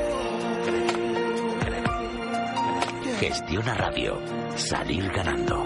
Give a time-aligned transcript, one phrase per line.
[3.18, 4.20] Gestiona Radio.
[4.54, 5.64] Salir ganando.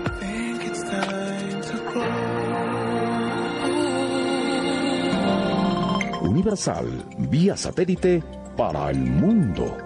[6.23, 8.23] Universal, vía satélite
[8.57, 9.77] para el mundo.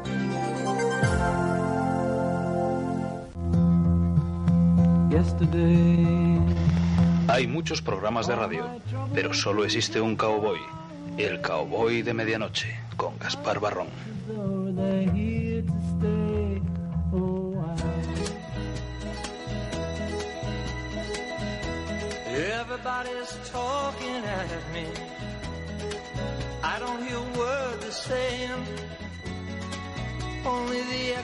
[7.34, 8.64] Hay muchos programas de radio,
[9.12, 10.60] pero solo existe un cowboy.
[11.18, 13.88] El cowboy de medianoche, con Gaspar Barrón.
[22.30, 24.86] Everybody's talking at me.
[26.62, 27.18] I don't hear
[30.46, 31.14] only the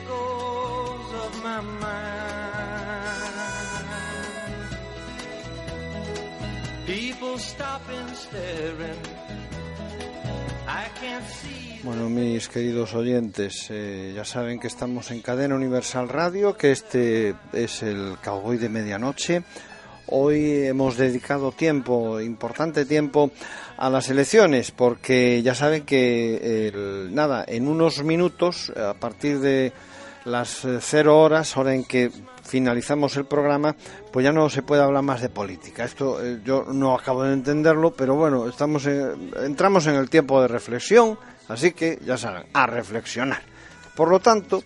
[11.83, 17.35] Bueno, mis queridos oyentes, eh, ya saben que estamos en Cadena Universal Radio, que este
[17.53, 19.43] es el Cowboy de Medianoche.
[20.07, 23.31] Hoy hemos dedicado tiempo, importante tiempo,
[23.77, 29.71] a las elecciones, porque ya saben que, el, nada, en unos minutos, a partir de
[30.25, 32.11] las eh, cero horas, hora en que
[32.43, 33.75] finalizamos el programa,
[34.11, 35.83] pues ya no se puede hablar más de política.
[35.85, 40.41] Esto eh, yo no acabo de entenderlo, pero bueno, estamos en- entramos en el tiempo
[40.41, 43.41] de reflexión, así que ya saben, a reflexionar.
[43.95, 44.63] Por lo tanto,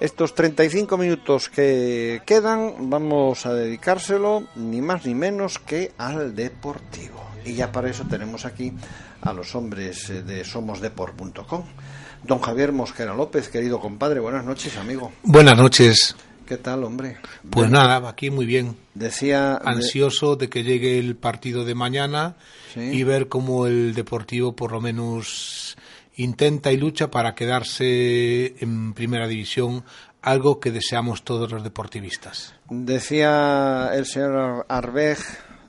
[0.00, 7.24] estos 35 minutos que quedan vamos a dedicárselo ni más ni menos que al deportivo.
[7.44, 8.72] Y ya para eso tenemos aquí
[9.22, 11.64] a los hombres eh, de somosdeport.com.
[12.24, 15.12] Don Javier Mosquera López, querido compadre, buenas noches, amigo.
[15.22, 16.16] Buenas noches.
[16.46, 17.18] ¿Qué tal, hombre?
[17.50, 18.76] Pues nada, aquí muy bien.
[18.94, 19.60] Decía...
[19.62, 22.36] de- Ansioso de que llegue el partido de mañana
[22.74, 22.80] Sí.
[22.80, 25.76] y ver cómo el Deportivo por lo menos
[26.16, 29.84] intenta y lucha para quedarse en primera división,
[30.20, 32.54] algo que deseamos todos los deportivistas.
[32.68, 35.18] Decía el señor Arbej,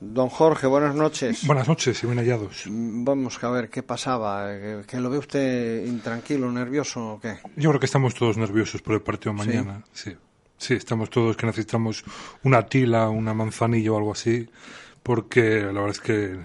[0.00, 1.46] don Jorge, buenas noches.
[1.46, 2.64] Buenas noches y bien hallados.
[2.68, 7.38] Vamos a ver qué pasaba, que, que lo ve usted intranquilo, nervioso o qué.
[7.56, 9.48] Yo creo que estamos todos nerviosos por el partido de Sí.
[9.48, 9.84] mañana.
[9.92, 10.16] Sí.
[10.56, 12.04] sí, estamos todos que necesitamos
[12.44, 14.48] una tila, una manzanilla o algo así,
[15.02, 16.38] porque la verdad es que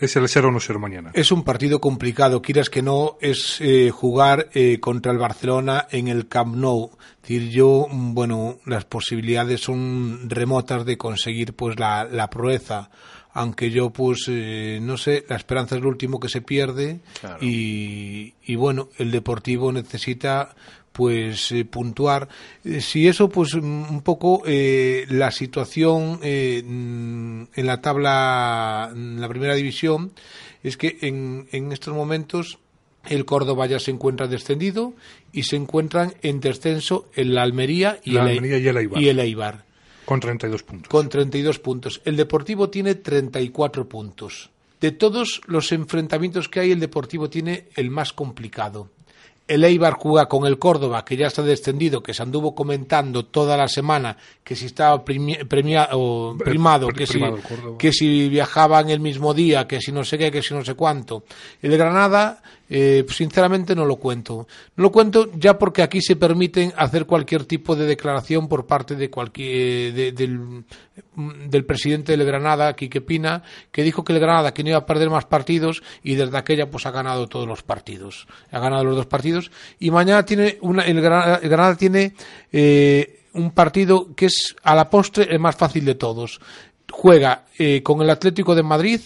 [0.00, 1.10] es el ser o no ser mañana.
[1.14, 6.08] Es un partido complicado, quieras que no, es eh, jugar eh, contra el Barcelona en
[6.08, 6.90] el Camp Nou.
[7.16, 12.90] Es decir, yo, bueno, las posibilidades son remotas de conseguir pues la, la proeza.
[13.34, 17.00] Aunque yo, pues, eh, no sé, la esperanza es lo último que se pierde.
[17.18, 17.38] Claro.
[17.40, 20.54] Y, y bueno, el Deportivo necesita
[20.92, 22.28] pues eh, puntuar
[22.64, 23.60] Eh, si eso pues mm,
[23.90, 30.12] un poco eh, la situación eh, mm, en la tabla en la primera división
[30.62, 32.58] es que en, en estos momentos
[33.08, 34.94] el Córdoba ya se encuentra descendido
[35.32, 39.02] y se encuentran en descenso el Almería y, La el, Almería y el Eibar.
[39.02, 39.64] y el Eibar
[40.04, 40.88] Con 32 puntos.
[40.88, 42.00] con 32 puntos.
[42.04, 44.50] El Deportivo tiene 34 puntos.
[44.80, 48.90] De todos los enfrentamientos que hay, el Deportivo tiene el más complicado.
[49.48, 53.56] El Eibar juega con el Córdoba, que ya está descendido, que se anduvo comentando toda
[53.56, 57.76] la semana que si estaba primi- premia- o primado, pri- que si, primado Córdoba.
[57.78, 60.74] que si viajaban el mismo día, que si no sé qué, que si no sé
[60.74, 61.24] cuánto.
[61.60, 64.46] El Granada, eh, sinceramente no lo cuento.
[64.76, 68.94] No lo cuento ya porque aquí se permiten hacer cualquier tipo de declaración por parte
[68.96, 70.64] de cualquier de- del,
[71.48, 74.86] del presidente del Granada, Quique Pina, que dijo que el Granada que no iba a
[74.86, 78.26] perder más partidos y desde aquella pues ha ganado todos los partidos.
[78.50, 82.14] Ha ganado los dos partidos y mañana tiene una, el, Granada, el Granada tiene
[82.52, 86.40] eh, un partido que es a la postre el más fácil de todos.
[86.90, 89.00] Juega eh, con el Atlético de Madrid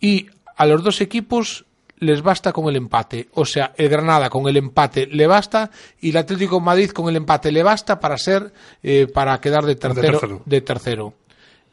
[0.00, 0.26] y
[0.56, 1.64] a los dos equipos
[1.98, 3.28] les basta con el empate.
[3.34, 7.08] O sea, el Granada con el empate le basta y el Atlético de Madrid con
[7.08, 10.42] el empate le basta para ser eh, para quedar de tercero, tercero.
[10.44, 11.14] de tercero.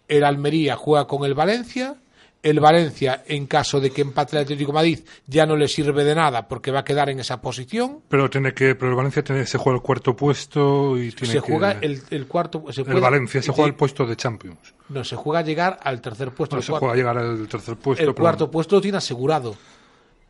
[0.08, 1.96] El Almería juega con el Valencia.
[2.44, 6.04] El Valencia, en caso de que empate el Atlético de Madrid, ya no le sirve
[6.04, 8.00] de nada porque va a quedar en esa posición.
[8.10, 11.40] Pero tiene que, pero el Valencia tiene, se juega el cuarto puesto y tiene Se
[11.42, 12.64] que- juega el, el cuarto.
[12.72, 14.74] Se el Valencia se juega el puesto de Champions.
[14.90, 16.56] No, se juega a llegar al tercer puesto.
[16.56, 18.04] No se cuarto, juega a llegar al tercer puesto.
[18.04, 19.56] el cuarto puesto lo tiene asegurado.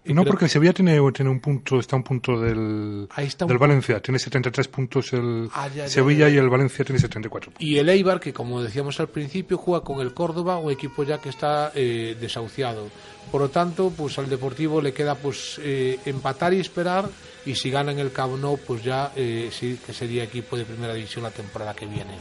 [0.04, 3.28] Y no, porque el Sevilla tiene, tiene un punto, está a un punto del, Ahí
[3.28, 3.60] está un del.
[3.60, 4.02] Valencia.
[4.02, 7.64] Tiene 73 puntos el Ah, ya, ya, Sevilla ya, y el Valencia tiene 74 puntos.
[7.64, 11.20] Y el Eibar, que como decíamos al principio, juega con el Córdoba, un equipo ya
[11.20, 12.88] que está eh, desahuciado.
[13.32, 17.08] Por lo tanto, pues al Deportivo le queda pues eh, empatar y esperar,
[17.46, 20.66] y si gana en el Camp Nou, pues ya eh, sí que sería equipo de
[20.66, 22.18] primera división la temporada que viene.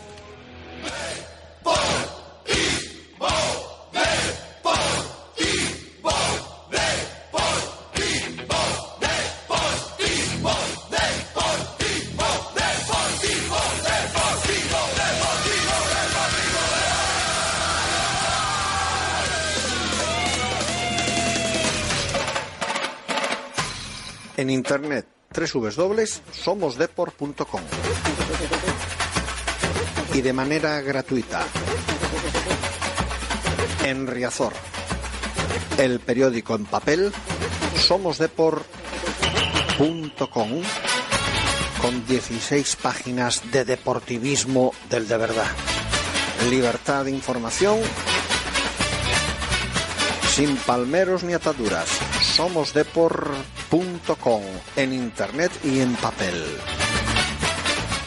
[24.40, 25.04] En internet
[25.36, 27.60] www.somosdepor.com
[30.14, 31.44] y de manera gratuita
[33.84, 34.54] en Riazor,
[35.76, 37.12] el periódico en papel
[37.76, 40.62] somosdepor.com
[41.82, 45.50] con 16 páginas de deportivismo del de verdad.
[46.48, 47.78] Libertad de información
[50.30, 51.90] sin palmeros ni ataduras.
[53.70, 54.42] Somosdepor.com
[54.76, 56.34] en internet y en papel.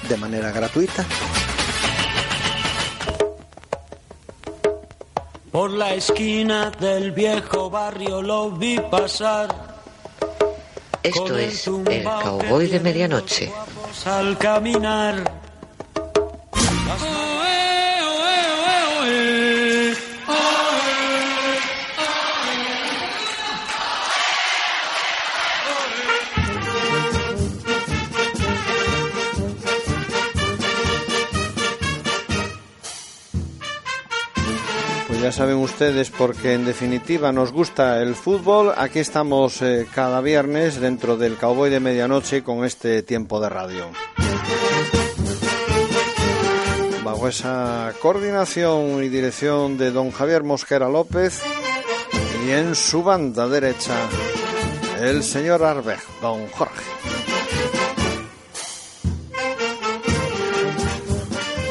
[0.09, 1.05] De manera gratuita.
[5.51, 9.77] Por la esquina del viejo barrio lo vi pasar.
[11.01, 13.51] Esto es el cowboy de medianoche.
[14.05, 15.42] Al caminar.
[35.23, 38.73] Ya saben ustedes, porque en definitiva nos gusta el fútbol.
[38.75, 43.85] Aquí estamos eh, cada viernes dentro del Cowboy de Medianoche con este tiempo de radio.
[47.05, 51.41] Bajo esa coordinación y dirección de don Javier Mosquera López
[52.45, 53.95] y en su banda derecha
[54.99, 57.32] el señor Arbej, don Jorge.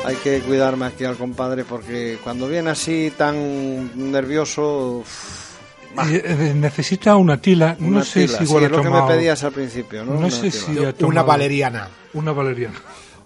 [0.04, 4.98] Hay que cuidarme aquí al compadre porque cuando viene así tan nervioso...
[4.98, 8.38] uf, bah, Eh, necesita una tila, no una sé tila.
[8.38, 10.14] si igual Sí, ha es lo que me tomado- pedías al principio, ¿no?
[10.14, 10.52] No Una sé tila.
[10.52, 11.88] si ha Una tomado- valeriana.
[12.14, 12.80] Una valeriana.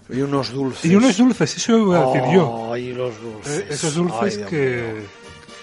[0.09, 0.85] Y unos dulces.
[0.89, 2.71] Y unos dulces, eso voy a decir yo.
[2.73, 3.57] Ay, los dulces.
[3.59, 5.07] Eh, esos dulces Ay, que, que ¿dónde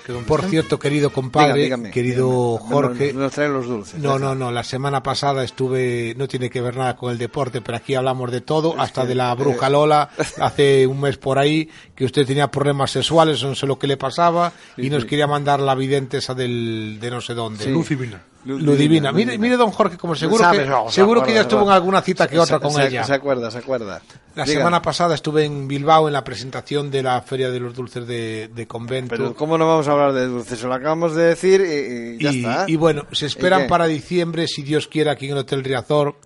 [0.06, 0.50] Por están?
[0.50, 2.74] cierto, querido compadre, Dígame, dígame, querido dígame.
[2.74, 4.00] Jorge, Nos, nos traen los dulces.
[4.00, 4.50] No, no, no.
[4.50, 8.30] La semana pasada estuve, no tiene que ver nada con el deporte, pero aquí hablamos
[8.30, 10.10] de todo, hasta que, de la bruja eh, Lola,
[10.40, 13.96] hace un mes por ahí, que usted tenía problemas sexuales, no sé lo que le
[13.96, 15.08] pasaba, y nos sí.
[15.08, 17.66] quería mandar la vidente esa del, de no sé dónde.
[17.66, 18.22] Luz divina.
[18.44, 19.10] Ludivina.
[19.12, 22.58] Mire, mire, don Jorge, como seguro que, seguro que estuvo en alguna cita que otra
[22.60, 23.04] con se- ella.
[23.04, 24.02] Se acuerda, se acuerda.
[24.34, 28.06] La semana pasada estuve en Bilbao en la presentación de la Feria de los Dulces
[28.06, 29.10] de, de Convento.
[29.16, 30.58] Pero ¿cómo no vamos a hablar de dulces?
[30.58, 32.64] Se lo acabamos de decir y, y ya y, está.
[32.68, 36.16] y bueno, se ¿Y esperan para diciembre, si Dios quiere, aquí en el Hotel Riazor,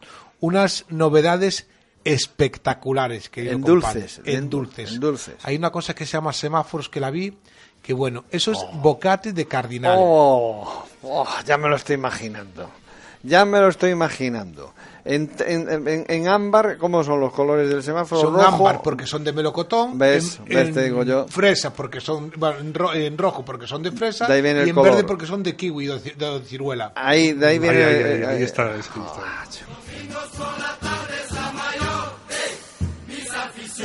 [0.40, 1.66] unas novedades
[2.04, 3.28] espectaculares.
[3.28, 4.92] querido En dulces, En en- dulces.
[4.92, 5.34] en dulces.
[5.42, 7.36] Hay una cosa que se llama semáforos que la vi,
[7.88, 9.96] que bueno, eso es bocate de cardinal.
[9.98, 12.68] Oh, oh, ya me lo estoy imaginando.
[13.22, 14.74] Ya me lo estoy imaginando.
[15.06, 18.20] En, en- en- en ámbar, ¿cómo son los colores del semáforo?
[18.20, 20.38] son Rojo, ámbar porque son de melocotón, ¿Ves?
[20.40, 20.68] en, ¿Ves?
[20.68, 21.26] en Te digo yo.
[21.28, 24.58] fresa porque son, bueno, en, ro- en rojo porque son de fresa De ahí viene
[24.60, 24.90] y el en color.
[24.90, 26.92] verde porque son de kiwi o de, de ciruela.
[26.94, 27.84] Ahí, de ahí Ahí, viene.
[27.84, 29.00] ahí, ahí, ahí está, ahí está.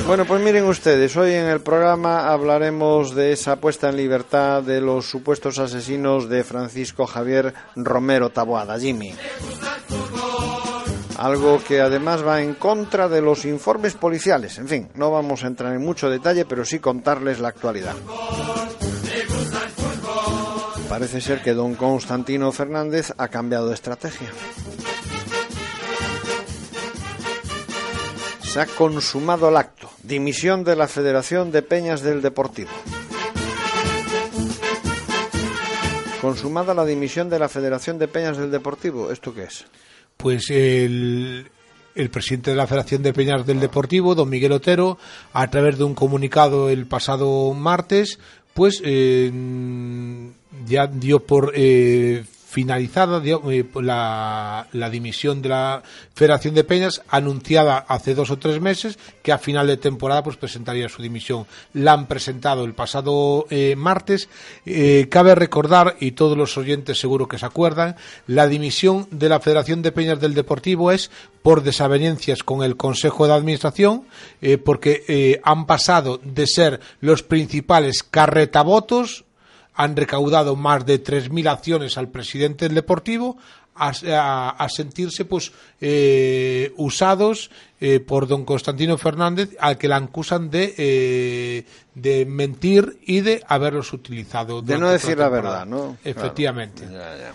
[0.06, 4.81] Bueno, pues miren ustedes, hoy en el programa hablaremos de esa puesta en libertad de
[4.81, 9.16] los supuestos asesinos de Francisco Javier Romero Taboada, Jimmy.
[11.18, 14.57] Algo que además va en contra de los informes policiales.
[14.57, 17.95] En fin, no vamos a entrar en mucho detalle, pero sí contarles la actualidad.
[20.90, 24.30] Parece ser que don Constantino Fernández ha cambiado de estrategia.
[28.54, 29.90] Se ha consumado el acto.
[30.04, 32.69] Dimisión de la Federación de Peñas del Deportivo.
[36.22, 39.12] Consumada la dimisión de la Federación de Peñas del Deportivo.
[39.12, 39.66] ¿Esto qué es?
[40.18, 41.50] Pues el,
[41.95, 45.00] el presidente de la Federación de Peñas del Deportivo, don Miguel Otero,
[45.33, 48.19] a través de un comunicado el pasado martes,
[48.54, 49.31] pues eh,
[50.68, 55.81] ya dio por eh, finalizada eh, la, la dimisión de la
[56.14, 60.38] Federación de Peñas, anunciada hace dos o tres meses, que a final de temporada pues
[60.38, 61.48] presentaría su dimisión.
[61.74, 64.30] La han presentado el pasado eh, martes.
[64.68, 67.95] Eh, cabe recordar, y todos los oyentes seguro que se acuerdan,
[68.28, 71.10] la dimisión de la Federación de Peñas del Deportivo es
[71.42, 74.04] por desavenencias con el Consejo de Administración,
[74.64, 79.26] porque han pasado de ser los principales carretavotos
[79.75, 83.37] han recaudado más de 3.000 acciones al presidente del Deportivo
[83.75, 85.51] a, a- a sentirse pues
[85.81, 87.49] eh, usados
[87.81, 91.65] eh, por don Constantino Fernández al que la acusan de, eh,
[91.95, 94.61] de mentir y de haberlos utilizado.
[94.61, 95.97] De no decir la verdad, ¿no?
[96.03, 96.85] Efectivamente.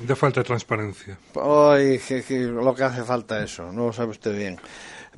[0.00, 1.18] De falta de transparencia.
[1.34, 4.60] Ay, que- que lo que hace falta eso, no lo sabe usted bien.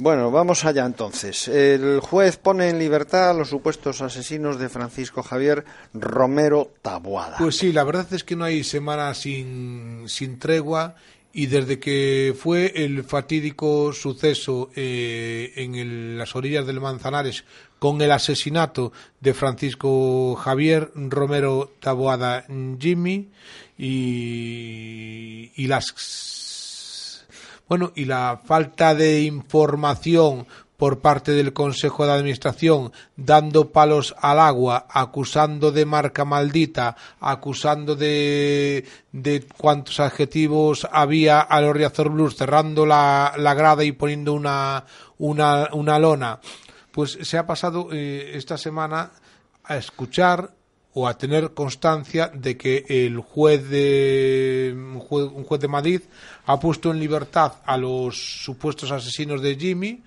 [0.02, 1.46] Bueno, vamos allá entonces.
[1.46, 7.36] El juez pone en libertad a los supuestos asesinos de Francisco Javier Romero Taboada.
[7.36, 10.94] Pues sí, la verdad es que no hay semana sin, sin tregua
[11.34, 17.44] y desde que fue el fatídico suceso eh, en el- las orillas del Manzanares
[17.78, 22.46] con el asesinato de Francisco Javier Romero Taboada
[22.78, 23.28] Jimmy
[23.78, 25.92] y, y las
[27.70, 34.40] bueno y la falta de información por parte del Consejo de Administración, dando palos al
[34.40, 42.34] agua, acusando de marca maldita, acusando de, de cuántos adjetivos había a los Riazor Blues,
[42.34, 44.84] cerrando la, la grada y poniendo una,
[45.18, 46.40] una, una lona.
[46.90, 49.12] Pues se ha pasado eh, esta semana
[49.62, 50.54] a escuchar
[50.92, 56.00] o a tener constancia de que el juez de un juez, un juez de Madrid
[56.46, 60.02] ha puesto en libertad a los supuestos asesinos de Jimmy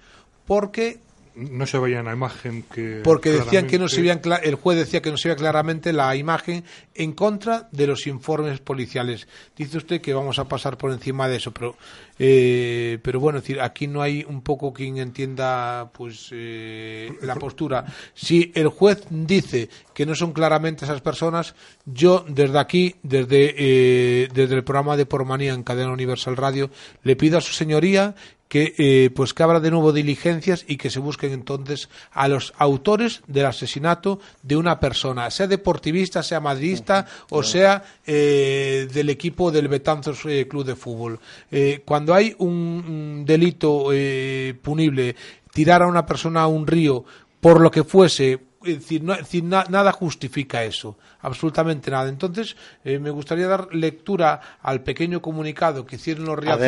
[0.46, 1.00] porque
[1.36, 3.02] No se veía la imagen que.
[3.04, 6.16] porque decían que no se veían el juez decía que no se veía claramente la
[6.16, 6.63] imagen
[6.94, 11.38] en contra de los informes policiales dice usted que vamos a pasar por encima de
[11.38, 11.75] eso pero
[12.20, 17.36] eh, pero bueno es decir aquí no hay un poco quien entienda pues eh, la
[17.36, 23.56] postura si el juez dice que no son claramente esas personas yo desde aquí desde
[23.58, 26.70] eh, desde el programa de Pormanía en Cadena Universal Radio
[27.02, 28.13] le pido a su señoría
[28.54, 32.54] que eh, pues que abra de nuevo diligencias y que se busquen entonces a los
[32.60, 39.50] autores del asesinato de una persona, sea deportivista, sea madridista o sea eh, del equipo
[39.52, 41.20] del Betanzos eh, Club de Fútbol.
[41.52, 42.48] Eh, cuando hay un,
[42.88, 45.16] un delito eh, punible,
[45.52, 47.06] tirar a una persona a un río
[47.42, 52.08] por lo que fuese, es decir, no- es decir, na- nada justifica eso, absolutamente nada.
[52.10, 56.62] Entonces, eh, me gustaría dar lectura al pequeño comunicado que hicieron los Riazor,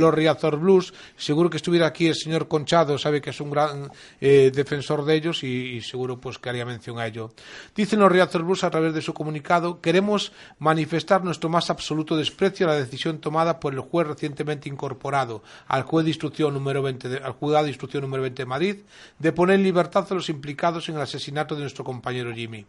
[0.00, 0.92] los Riazor Blues.
[1.16, 5.14] Seguro que estuviera aquí el señor Conchado, sabe que es un gran eh, defensor de
[5.14, 5.46] ellos y,
[5.76, 7.30] y seguro pues que haría mención a ello.
[7.76, 12.66] Dicen los Riazor Blues a través de su comunicado, queremos manifestar nuestro más absoluto desprecio
[12.66, 17.08] a la decisión tomada por el juez recientemente incorporado al juez de instrucción número 20
[17.08, 18.76] de- al juzgado de instrucción número 20 de Madrid
[19.18, 22.64] de poner en libertad a los implicados en el asesinato de nuestro compañero Jimmy.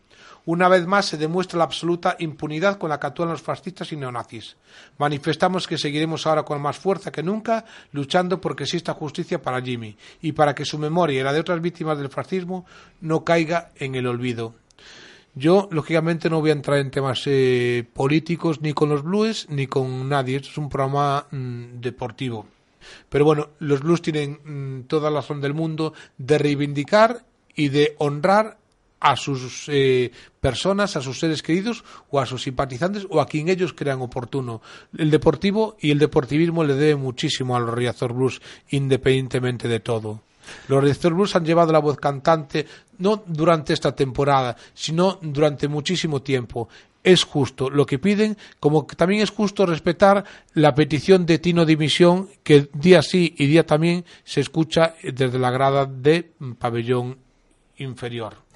[0.46, 3.98] Una vez más se demuestra la absoluta impunidad con la que actúan los fascistas y
[3.98, 4.56] neonazis.
[4.98, 9.62] Manifestamos que seguiremos ahora con más fuerza que nunca luchando por que exista justicia para
[9.62, 12.66] Jimmy y para que su memoria y la de otras víctimas del fascismo
[13.02, 14.56] no caiga en el olvido.
[15.36, 19.68] Yo, lógicamente, no voy a entrar en temas eh, políticos ni con los Blues ni
[19.68, 20.38] con nadie.
[20.38, 22.48] Esto es un programa mm, deportivo.
[23.10, 27.24] Pero bueno, los Blues tienen mm, toda la razón del mundo de reivindicar
[27.56, 28.59] y de honrar
[29.00, 33.50] a sus eh, personas, a sus seres queridos o a sus simpatizantes o a quien
[33.50, 34.62] ellos crean oportuno.
[34.98, 40.22] El deportivo y el deportivismo le debe muchísimo a los Riazor Blues independientemente de todo.
[40.68, 42.66] Los Riazor Blues han llevado la voz cantante
[42.98, 46.70] no durante esta temporada, sino durante muchísimo tiempo.
[47.02, 51.66] Es justo lo que piden, como que también es justo respetar la petición de Tino
[51.66, 57.18] Dimisión, que día sí y día también se escucha desde la grada de pabellón
[57.78, 58.49] inferior.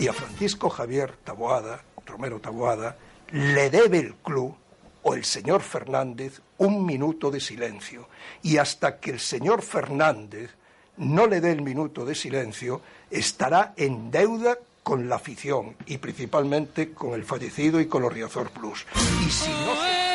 [0.00, 2.96] Y a Francisco Javier Taboada, Romero Taboada,
[3.32, 4.56] le debe el club
[5.02, 8.08] o el señor Fernández un minuto de silencio.
[8.42, 10.52] Y hasta que el señor Fernández
[10.96, 12.80] no le dé el minuto de silencio,
[13.10, 18.50] estará en deuda con la afición y principalmente con el fallecido y con los Riazor
[18.52, 18.86] Plus.
[19.26, 20.09] Y si no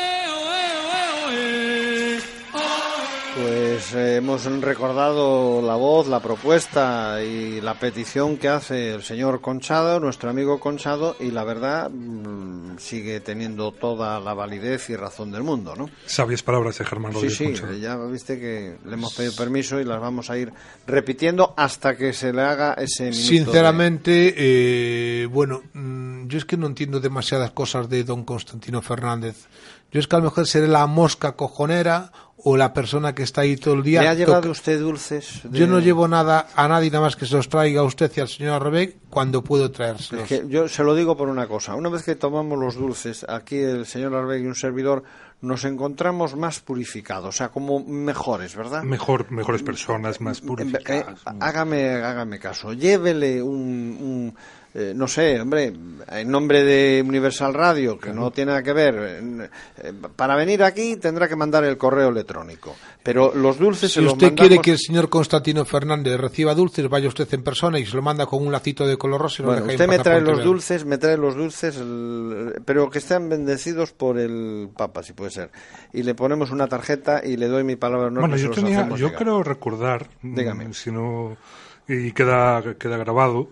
[3.38, 9.42] Pues eh, hemos recordado la voz, la propuesta y la petición que hace el señor
[9.42, 15.32] Conchado, nuestro amigo Conchado, y la verdad mm, sigue teniendo toda la validez y razón
[15.32, 15.90] del mundo, ¿no?
[16.06, 17.74] Sabias palabras de Germán Sí, Rodríguez sí, Conchado.
[17.74, 20.50] ya viste que le hemos pedido permiso y las vamos a ir
[20.86, 23.18] repitiendo hasta que se le haga ese minuto.
[23.20, 28.82] de- Sinceramente, eh, bueno, mm, yo es que no entiendo demasiadas cosas de don Constantino
[28.82, 29.46] Fernández.
[29.92, 33.42] Yo es que a lo mejor seré la mosca cojonera o la persona que está
[33.42, 34.02] ahí todo el día.
[34.02, 35.40] ¿Le ha llevado toca- usted dulces?
[35.44, 38.10] de- Yo no llevo nada a nadie, nada más que se los traiga a usted
[38.16, 40.30] y al señor Arrebec cuando puedo traérselos.
[40.30, 41.74] Es que yo se lo digo por una cosa.
[41.74, 45.02] Una vez que tomamos los dulces, aquí el señor Arbeg y un servidor,
[45.40, 48.82] nos encontramos más purificados, o sea, como mejores, ¿verdad?
[48.82, 51.20] Mejor, mejores personas, más Eh, purificadas.
[51.40, 52.72] hágame, hágame caso.
[52.72, 53.54] Llévele un,
[54.00, 54.34] un,
[54.78, 55.72] eh, no sé, hombre,
[56.08, 58.94] en nombre de Universal Radio, que no tiene nada que ver.
[58.98, 59.48] eh,
[59.82, 62.76] eh, para venir aquí tendrá que mandar el correo electrónico.
[63.02, 66.54] Pero los dulces se Si los usted mandamos- quiere que el señor Constantino Fernández reciba
[66.54, 69.42] dulces, vaya usted en persona y se lo manda con un lacito de color rosa
[69.42, 72.90] y lo Bueno, deja usted me trae los dulces, me trae los dulces, el- pero
[72.90, 75.50] que estén bendecidos por el Papa, si puede ser.
[75.94, 79.14] Y le ponemos una tarjeta y le doy mi palabra honor Bueno, yo tenía, yo
[79.14, 80.74] creo recordar, mm, Dígame.
[80.74, 81.36] si no
[81.88, 83.48] y queda queda grabado,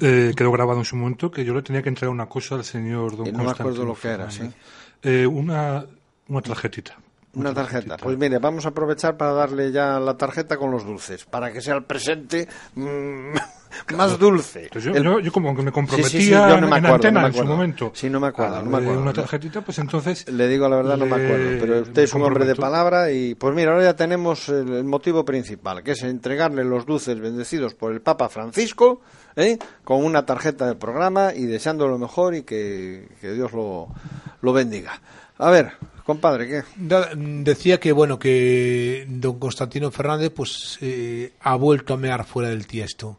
[0.00, 2.64] eh, quedó grabado en su momento que yo le tenía que entregar una cosa al
[2.64, 4.56] señor don Y no me acuerdo lo que era, Fernández.
[5.02, 5.84] Eh, una
[6.28, 6.96] una tarjetita
[7.34, 7.96] Una tarjeta.
[7.96, 11.60] Pues mire, vamos a aprovechar para darle ya la tarjeta con los dulces, para que
[11.60, 13.32] sea el presente mm,
[13.96, 14.68] más dulce.
[14.70, 16.72] Pues yo, El- yo- yo como que me comprometía Sí, sí, sí, no me en
[16.74, 17.90] acuerdo, antena no me en su momento.
[17.94, 19.00] Sí, no me acuerdo, no me acuerdo.
[19.00, 20.28] Una tarjetita, pues entonces...
[20.30, 23.34] Le digo la verdad, no me acuerdo, pero usted es un hombre de palabra y
[23.34, 27.92] pues mira, ahora ya tenemos el motivo principal, que es entregarle los dulces bendecidos por
[27.92, 29.00] el Papa Francisco,
[29.36, 29.58] ¿eh?
[29.84, 33.88] con una tarjeta del programa y deseando lo mejor y que, que Dios lo,
[34.40, 35.00] lo bendiga.
[35.38, 35.72] A ver,
[36.04, 36.62] compadre, ¿qué?
[37.16, 42.66] Decía que bueno que don Constantino Fernández pues eh, ha vuelto a mear fuera del
[42.66, 43.18] tiesto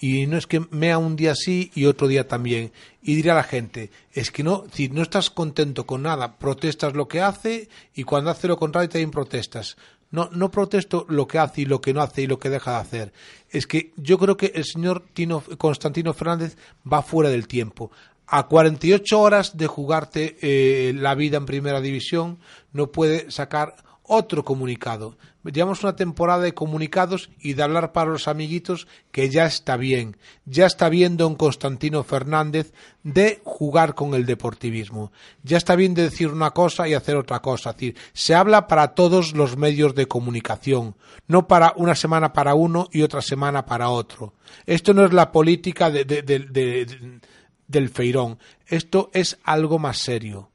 [0.00, 3.42] y no es que mea un día sí y otro día también y dirá la
[3.42, 8.02] gente es que no si no estás contento con nada protestas lo que hace y
[8.02, 9.76] cuando hace lo contrario también protestas
[10.14, 12.72] no no protesto lo que hace y lo que no hace y lo que deja
[12.72, 13.12] de hacer.
[13.50, 16.56] Es que yo creo que el señor Tino, Constantino Fernández
[16.90, 17.90] va fuera del tiempo.
[18.26, 22.38] A 48 horas de jugarte eh, la vida en primera división
[22.72, 23.74] no puede sacar
[24.06, 25.16] otro comunicado.
[25.44, 30.16] Llevamos una temporada de comunicados y de hablar para los amiguitos que ya está bien.
[30.46, 35.12] Ya está bien don Constantino Fernández de jugar con el deportivismo.
[35.42, 37.70] Ya está bien de decir una cosa y hacer otra cosa.
[37.70, 40.96] Es decir, se habla para todos los medios de comunicación,
[41.26, 44.34] no para una semana para uno y otra semana para otro.
[44.66, 47.20] Esto no es la política de- de- de- de- de-
[47.66, 48.38] del feirón.
[48.66, 50.50] Esto es algo más serio.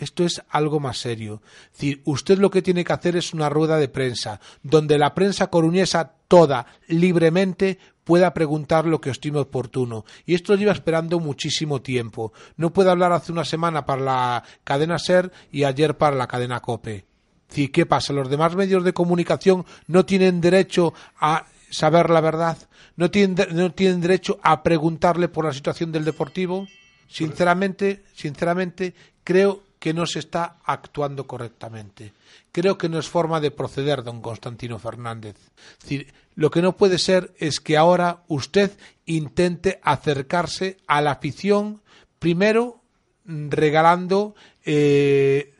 [0.00, 1.42] Esto es algo más serio.
[1.66, 5.14] Es decir, usted lo que tiene que hacer es una rueda de prensa, donde la
[5.14, 10.06] prensa coruñesa toda, libremente, pueda preguntar lo que estime oportuno.
[10.24, 12.32] Y esto lo lleva esperando muchísimo tiempo.
[12.56, 16.60] No puede hablar hace una semana para la cadena SER y ayer para la cadena
[16.60, 16.94] COPE.
[16.94, 18.14] Es decir, ¿qué pasa?
[18.14, 22.56] ¿Los demás medios de comunicación no tienen derecho a saber la verdad?
[22.96, 26.66] ¿No tienen, no tienen derecho a preguntarle por la situación del deportivo?
[27.06, 32.12] Sinceramente, sinceramente, creo que no se está actuando correctamente.
[32.52, 35.36] Creo que no es forma de proceder, don Constantino Fernández.
[35.80, 38.70] Decir, lo que no puede ser es que ahora usted
[39.06, 41.80] intente acercarse a la afición,
[42.18, 42.82] primero
[43.24, 45.54] mm, regalando eh,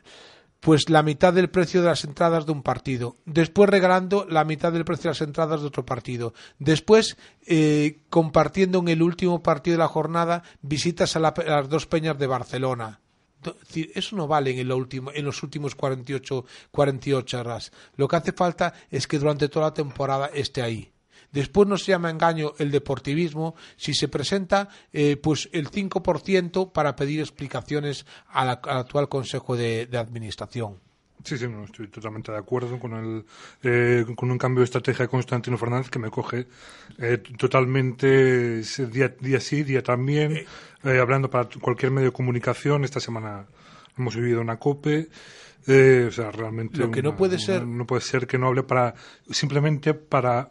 [0.59, 4.71] pues la mitad del precio de las entradas de un partido, después regalando la mitad
[4.71, 9.73] del precio de las entradas de otro partido, después eh, compartiendo en el último partido
[9.77, 12.99] de la jornada visitas a, la- a las dos peñas de Barcelona.
[13.93, 17.71] Eso no vale en, en los últimos 48, 48 horas.
[17.95, 20.91] Lo que hace falta es que durante toda la temporada esté ahí.
[21.31, 26.95] Después no se llama engaño el deportivismo si se presenta eh, pues el 5% para
[26.95, 30.90] pedir explicaciones al actual Consejo de Administración.
[31.23, 33.25] Sí, sí, no, estoy totalmente de acuerdo con el
[33.63, 36.47] eh, con un cambio de estrategia de Constantino Fernández que me coge
[36.97, 40.45] eh, totalmente día, día sí, día también,
[40.83, 42.83] eh, hablando para cualquier medio de comunicación.
[42.83, 43.45] Esta semana
[43.97, 45.09] hemos vivido una COPE.
[45.67, 46.79] eh, o sea, realmente.
[46.79, 48.95] Lo que no una- puede ser- No puede ser que no hable para.
[49.29, 50.49] Simplemente para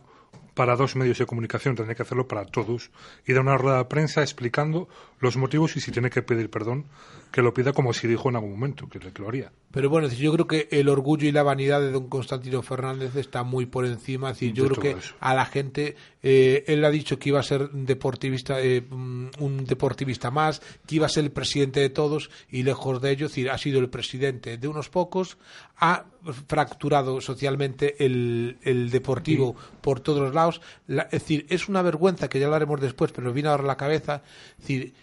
[0.54, 2.90] para dos medios de comunicación, tendría que hacerlo para todos
[3.26, 4.88] y dar una rueda de prensa explicando
[5.20, 6.87] los motivos y si tiene que pedir perdón,
[7.30, 9.52] que lo pida como si dijo en algún momento, que, que lo haría.
[9.70, 12.62] Pero bueno, es decir, yo creo que el orgullo y la vanidad de don Constantino
[12.62, 14.30] Fernández está muy por encima.
[14.30, 15.14] Es decir, yo De creo que eso.
[15.20, 19.64] a la gente, eh, él ha dicho que iba a ser deportivista, eh, mm, un
[19.64, 23.33] deportivista más, que iba a ser el presidente de todos y lejos de ello, es
[23.33, 25.38] decir, ha sido el presidente de unos pocos,
[25.76, 26.06] ha
[26.48, 30.61] fracturado socialmente el, el deportivo por todos los lados.
[30.87, 33.62] La- es decir, es una vergüenza que ya lo haremos después, pero me viene ahora
[33.64, 34.22] a la cabeza.
[34.59, 34.94] Es decir,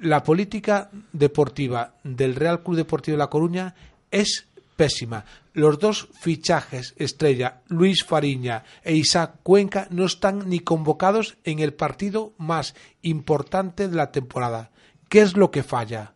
[0.00, 3.74] la política deportiva del Real Club Deportivo de La Coruña
[4.10, 5.24] es pésima.
[5.52, 11.74] Los dos fichajes estrella, Luis Fariña e Isaac Cuenca, no están ni convocados en el
[11.74, 14.70] partido más importante de la temporada.
[15.08, 16.14] ¿Qué es lo que falla?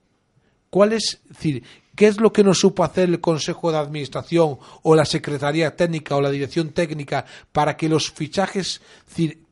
[0.70, 1.62] ¿Cuál es, decir,
[1.94, 6.16] qué es lo que no supo hacer el Consejo de Administración o la Secretaría Técnica
[6.16, 8.80] o la Dirección Técnica para que los fichajes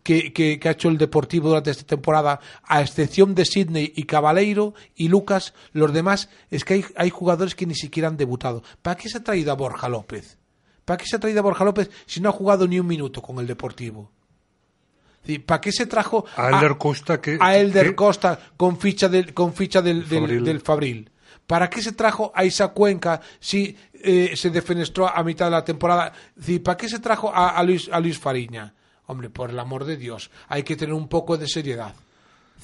[0.02, 4.04] que, que- que ha hecho el Deportivo durante esta temporada, a excepción de Sidney y
[4.04, 8.62] Cabaleiro y Lucas, los demás es que hay, hay jugadores que ni siquiera han debutado.
[8.82, 10.38] ¿Para qué se ha traído a Borja López?
[10.84, 13.22] ¿Para qué se ha traído a Borja López si no ha jugado ni un minuto
[13.22, 14.10] con el Deportivo?
[15.46, 19.54] ¿Para qué se trajo A Elder Costa que- a Elder Costa con ficha del, con
[19.54, 20.44] ficha del, del- Fabril.
[20.44, 21.10] del Fabril?
[21.46, 25.64] ¿Para qué se trajo a Isa Cuenca si eh, se defenestró a mitad de la
[25.64, 26.12] temporada?
[26.64, 28.74] ¿Para qué se trajo a, a Luis, a Luis Fariña?
[29.06, 31.94] Hombre, por el amor de Dios, hay que tener un poco de seriedad.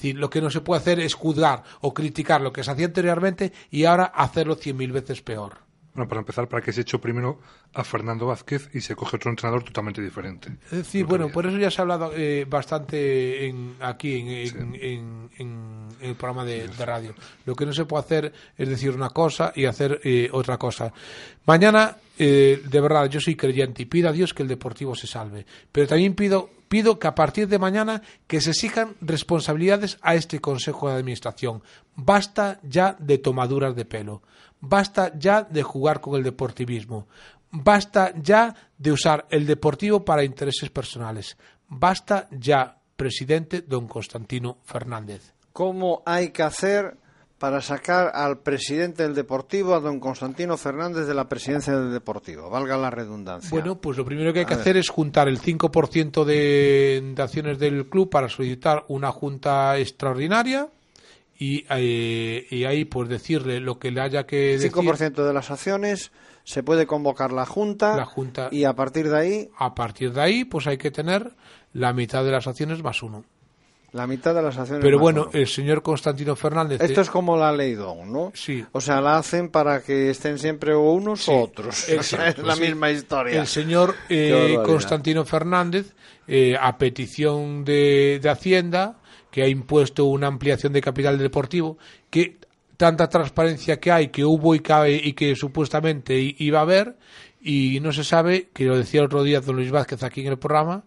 [0.01, 3.51] Lo que no se puede hacer es juzgar o criticar lo que se hacía anteriormente
[3.69, 5.68] y ahora hacerlo cien mil veces peor.
[5.93, 7.39] Bueno, para empezar, para que se eche primero
[7.73, 10.49] a Fernando Vázquez y se coge otro entrenador totalmente diferente.
[10.65, 15.29] Es decir, bueno, por eso ya se ha hablado eh, bastante en, aquí en,
[15.99, 17.15] el programa de, de radio.
[17.45, 20.93] Lo que no se puede hacer es decir una cosa y hacer eh, otra cosa.
[21.45, 25.07] Mañana, eh, de verdad, yo soy creyente y pido a Dios que el Deportivo se
[25.07, 25.45] salve.
[25.71, 30.39] Pero también pido, pido que a partir de mañana que se exijan responsabilidades a este
[30.39, 31.61] Consejo de Administración.
[31.95, 34.21] Basta ya de tomaduras de pelo.
[34.61, 37.07] Basta ya de jugar con el deportivismo.
[37.51, 41.35] Basta ya de usar el deportivo para intereses personales.
[41.67, 45.33] Basta ya, presidente don Constantino Fernández.
[45.51, 46.97] ¿Cómo hay que hacer
[47.39, 52.49] para sacar al presidente del Deportivo, a don Constantino Fernández, de la presidencia del Deportivo?
[52.49, 53.49] Valga la redundancia.
[53.49, 54.61] Bueno, pues lo primero que hay que ver.
[54.61, 60.69] hacer es juntar el 5% de, de acciones del club para solicitar una junta extraordinaria
[61.39, 64.71] y, eh, y ahí pues decirle lo que le haya que decir.
[64.71, 66.11] 5% de las acciones,
[66.43, 68.49] se puede convocar la Junta, La Junta.
[68.51, 71.31] y a partir de ahí A partir de ahí, pues hay que tener
[71.71, 73.23] la mitad de las acciones más uno.
[73.91, 74.83] La mitad de las acciones.
[74.83, 76.81] Pero bueno, el señor Constantino Fernández.
[76.81, 78.31] Esto eh, es como la ley Don, ¿no?
[78.33, 78.65] Sí.
[78.71, 81.89] O sea, la hacen para que estén siempre o unos Sí, o otros.
[81.89, 82.61] exacto, es la sí.
[82.61, 83.39] misma historia.
[83.39, 84.57] El señor eh.
[84.65, 85.93] Constantino Fernández,
[86.27, 88.99] eh, a petición de, de Hacienda,
[89.31, 91.77] que ha impuesto una ampliación de capital deportivo,
[92.09, 92.37] que
[92.77, 96.95] tanta transparencia que hay, que hubo y, cabe, y que supuestamente iba a haber,
[97.41, 100.27] y no se sabe, que lo decía el otro día don Luis Vázquez aquí en
[100.27, 100.83] el programa,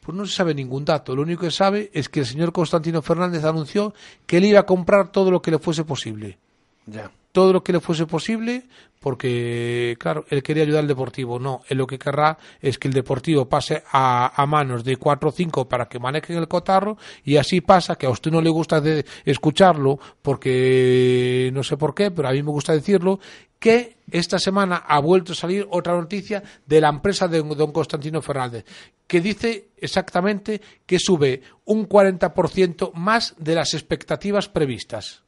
[0.00, 1.14] pues no se sabe ningún dato.
[1.14, 3.94] Lo único que sabe es que el señor Constantino Fernández anunció
[4.26, 6.38] que él iba a comprar todo lo que le fuese posible
[6.86, 7.10] Ya.
[7.32, 8.64] Todo lo que le fuese posible,
[9.00, 11.38] porque, claro, él quería ayudar al Deportivo.
[11.38, 15.30] No, él lo que querrá es que el Deportivo pase a, a manos de cuatro
[15.30, 18.50] o cinco para que manejen el cotarro, y así pasa que a usted no le
[18.50, 23.20] gusta de- escucharlo, porque no sé por qué, pero a mí me gusta decirlo,
[23.58, 28.22] que esta semana ha vuelto a salir otra noticia de la empresa de don Constantino
[28.22, 28.64] Fernández,
[29.06, 35.22] que dice exactamente que sube un 40% más de las expectativas previstas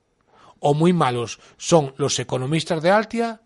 [0.63, 3.43] o muy malos son los economistas de Altia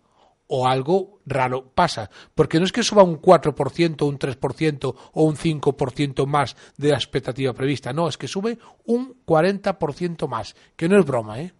[0.46, 2.10] o algo raro pasa.
[2.34, 6.96] Porque no es que suba un 4%, un 3% o un 5% más de la
[6.96, 7.92] expectativa prevista.
[7.92, 10.54] No, es que sube un 40% más.
[10.76, 11.52] Que no es broma, ¿eh?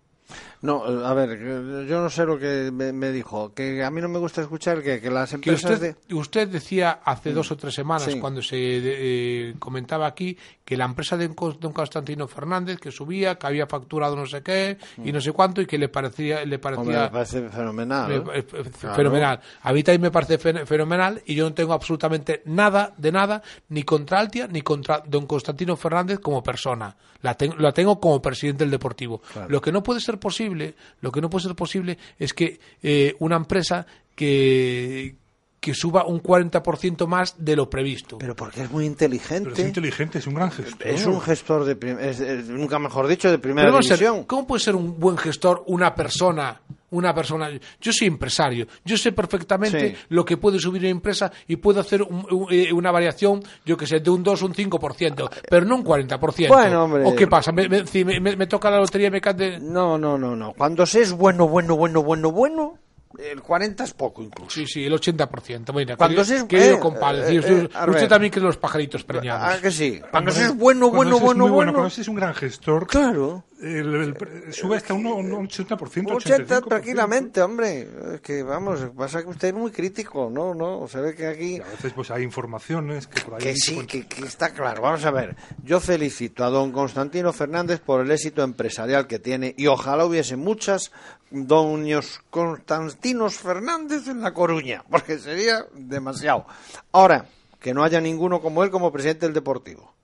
[0.67, 1.39] No, a ver,
[1.87, 3.55] yo no sé lo que me, me dijo.
[3.55, 6.15] Que a mí no me gusta escuchar que, que las Que empresas usted, de...
[6.15, 8.19] usted decía hace dos o tres semanas, Sí.
[8.21, 13.47] cuando se eh, comentaba aquí, que la empresa de don Constantino Fernández, que subía, que
[13.47, 16.83] había facturado no sé qué y no sé cuánto, y que le parecía, le parecía
[16.83, 18.09] Hombre, me parece fenomenal.
[18.09, 18.47] Me- ¿eh?
[18.53, 18.97] eh, Claro.
[18.97, 19.41] Fenomenal.
[19.63, 23.43] A mí también me parece fen- fenomenal y yo no tengo absolutamente nada de nada
[23.69, 26.97] ni contra Altia ni contra don Constantino Fernández como persona.
[27.23, 29.23] La, ten- la tengo como presidente del Deportivo.
[29.49, 33.15] Lo que no puede ser posible, lo que no puede ser posible es que eh,
[33.21, 35.15] una empresa que
[35.59, 38.19] que suba un 40% más de lo previsto.
[38.19, 39.51] Pero porque es muy inteligente.
[39.51, 40.87] Pero es inteligente, es un gran gestor.
[40.87, 43.67] Es un gestor de es- es- nunca mejor dicho de primera
[43.97, 44.25] división.
[44.27, 46.61] ¿Cómo puede ser un buen gestor una persona?
[46.97, 47.51] Una persona.
[47.81, 48.67] Yo soy empresario.
[48.85, 49.97] Yo sé perfectamente Sí.
[50.09, 53.77] lo que puede subir una empresa y puedo hacer un- un- eh, una variación, yo
[53.77, 56.49] que sé, de un 2 o un 5%, pero no un 40%.
[56.55, 57.05] Bueno, hombre.
[57.05, 57.53] ¿O qué pasa?
[57.53, 59.59] ¿Me, me, si me- me- me toca la lotería y me cae de...
[59.61, 60.53] No, no, no, no.
[60.55, 62.79] Cuando se es bueno, bueno, bueno, bueno, bueno,
[63.19, 64.51] el 40 es poco incluso.
[64.51, 65.73] Sí, sí, el 80%.
[65.75, 69.05] Mira, Cuando se es- querido eh, compadre, eh, usted, eh, usted también cree los pajaritos
[69.05, 69.55] preñados.
[69.57, 69.93] Ah, que sí.
[70.01, 71.73] Cuando Cuando se es bueno, bueno, bueno, bueno.
[71.73, 73.45] Cuando ese es un gran gestor, Claro.
[73.61, 76.13] El- el- sube hasta un, un 80%.
[76.15, 76.69] 80 85%.
[76.69, 77.89] tranquilamente, hombre.
[78.15, 80.55] Es que vamos, pasa que usted es muy crítico, ¿no?
[80.55, 81.57] no Se ve que aquí...
[81.57, 83.41] Y a veces pues hay informaciones que por ahí...
[83.43, 84.83] Que sí, que está claro.
[84.83, 85.37] Vamos a ver.
[85.65, 90.37] Yo felicito a don Constantino Fernández por el éxito empresarial que tiene y ojalá hubiese
[90.37, 90.93] muchas
[91.31, 96.47] doños Constantinos Fernández en La Coruña, porque sería demasiado.
[96.93, 97.27] Ahora,
[97.61, 99.96] que no haya ninguno como él como presidente del Deportivo.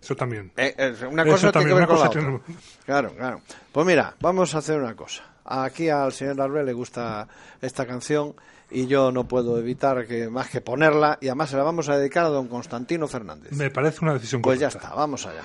[0.00, 0.52] Eso también.
[0.56, 2.20] Eh, eh, una Eso cosa tiene que ver una con la otra.
[2.20, 2.40] tiene-
[2.84, 3.40] Claro, claro.
[3.72, 5.24] Pues mira, vamos a hacer una cosa.
[5.44, 7.26] Aquí al señor Arbel le gusta
[7.60, 8.34] esta canción
[8.70, 11.96] y yo no puedo evitar que más que ponerla y además se la vamos a
[11.98, 13.52] dedicar a don Constantino Fernández.
[13.52, 15.42] Me parece una decisión Pues ya está, vamos allá.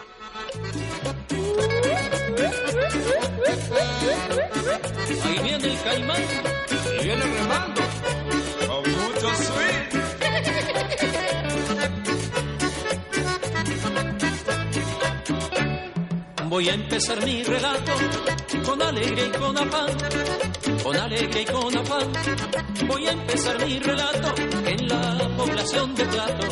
[5.25, 6.21] Ahí viene el caimán,
[6.99, 7.76] y viene con
[16.57, 17.91] Voy a empezar mi relato
[18.65, 19.95] con alegría y con afán,
[20.83, 22.11] con alegría y con afán.
[22.87, 24.33] Voy a empezar mi relato
[24.65, 26.47] en la población de Plato.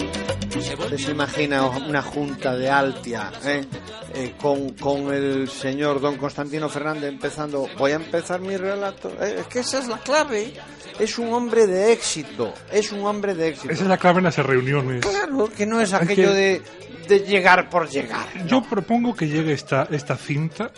[0.62, 3.66] Se ¿Usted se imagina una junta de Altia eh,
[4.14, 7.68] eh, con, con el señor don Constantino Fernández empezando?
[7.76, 9.10] Voy a empezar mi relato.
[9.20, 10.54] Eh, es que esa es la clave.
[11.00, 12.54] Es un hombre de éxito.
[12.72, 13.74] Es un hombre de éxito.
[13.74, 15.04] Esa es la clave en las reuniones.
[15.04, 16.62] Claro, que no es aquello de,
[17.08, 18.28] de llegar por llegar.
[18.48, 20.72] Yo propongo que llegue esta, esta cinta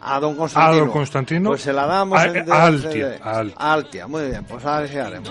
[0.00, 0.72] A don Constantino.
[0.74, 1.50] A don Constantino.
[1.50, 3.54] Pues se la damos A- en a Altia, a Altia.
[3.58, 4.06] Altia.
[4.06, 5.30] Muy bien, pues a ver si haremos.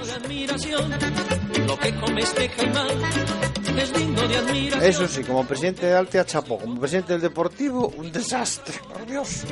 [4.81, 6.57] Eso sí, como presidente de Altia, chapó.
[6.59, 8.75] Como presidente del Deportivo, un desastre.
[8.91, 9.45] Por Dios.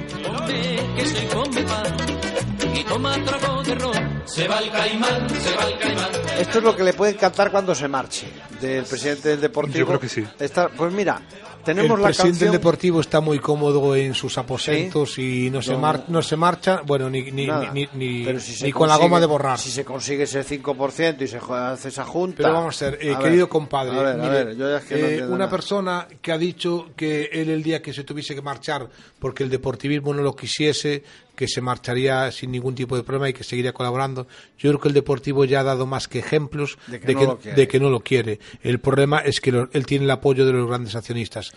[2.78, 4.22] Y toma trago de ron.
[4.26, 6.10] Se va el caimán, se va el caimán.
[6.40, 8.28] Esto es lo que le puede encantar cuando se marche
[8.60, 9.80] del presidente del Deportivo.
[9.80, 10.24] Yo creo que sí.
[10.40, 11.22] Está- pues mira,
[11.64, 12.52] tenemos el la presidente canción...
[12.52, 15.80] del Deportivo está muy cómodo en sus aposentos y no se, No.
[15.80, 18.98] mar- no se marcha, bueno, ni, ni, ni, ni- Pero si se ni con la
[18.98, 19.58] goma de borrar.
[19.58, 22.38] Si se consigue ese 5% y se hace esa junta.
[22.38, 24.84] Pero vamos a ver, eh, querido ver, compadre, A ver, a ver, yo ya es
[24.84, 25.50] que eh, una nada.
[25.50, 29.50] persona que ha dicho que él el día que se tuviese que marchar porque el
[29.50, 31.04] deportivismo no lo quisiese,
[31.36, 34.28] que se marcharía sin ningún tipo de problema y que seguiría colaborando.
[34.58, 37.20] Yo creo que el deportivo ya ha dado más que ejemplos De que de, no
[37.20, 37.56] que, lo quiere.
[37.58, 38.40] de que no lo quiere.
[38.64, 41.52] El problema es que lo- él tiene el apoyo de los grandes accionistas.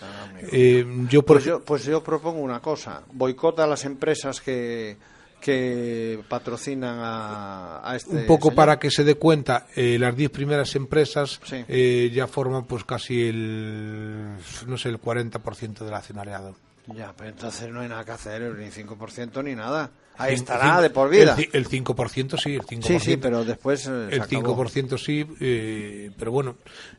[0.53, 3.03] Eh, yo, por Pues yo, pues yo propongo una cosa.
[3.13, 4.97] Boicota a las empresas que,
[5.41, 8.57] que patrocinan a, a este un poco señor.
[8.57, 11.65] para que se dé cuenta, eh, las 10 primeras empresas Sí.
[11.69, 14.35] eh, ya forman pues casi el,
[14.67, 16.57] no sé, el 40% del accionariado.
[16.95, 19.91] Ya, pero entonces no hay nada que hacer, ni 5% ni nada.
[20.17, 21.37] Ahí estará de por vida.
[21.39, 22.83] El, el 5% sí, el 5%.
[22.83, 24.65] Sí, sí, pero después eh, se El acabó.
[24.65, 26.57] 5% sí, eh, pero bueno,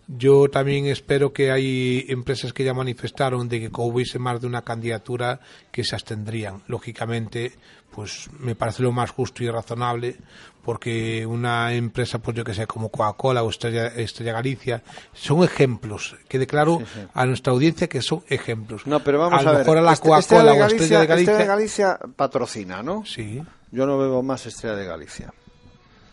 [0.08, 4.47] yo también espero que hay empresas que ya manifestaron de que como hubiese más de
[4.47, 6.63] una candidatura que se abstendrían.
[6.67, 7.52] Lógicamente,
[7.93, 10.17] pues me parece lo más justo y razonable,
[10.63, 16.15] porque una empresa, pues yo que sé, como Coca-Cola o Estrella, Estrella Galicia, son ejemplos,
[16.28, 16.82] que declaro
[17.13, 18.86] a nuestra audiencia que son ejemplos.
[18.86, 19.60] No, pero vamos a, a, ver.
[19.62, 23.04] mejor a la Este- Coca-Cola o Estrella de Galicia, Estrella de Galicia patrocina, ¿no?
[23.06, 23.41] sí.
[23.71, 25.32] Yo no bebo más Estrella de Galicia.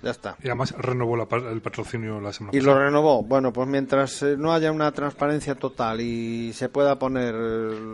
[0.06, 0.36] Ya está.
[0.40, 3.24] Y además renovó la el patrocinio la semana Y lo renovó.
[3.24, 7.34] Bueno, pues mientras eh, no haya una transparencia total y se pueda poner...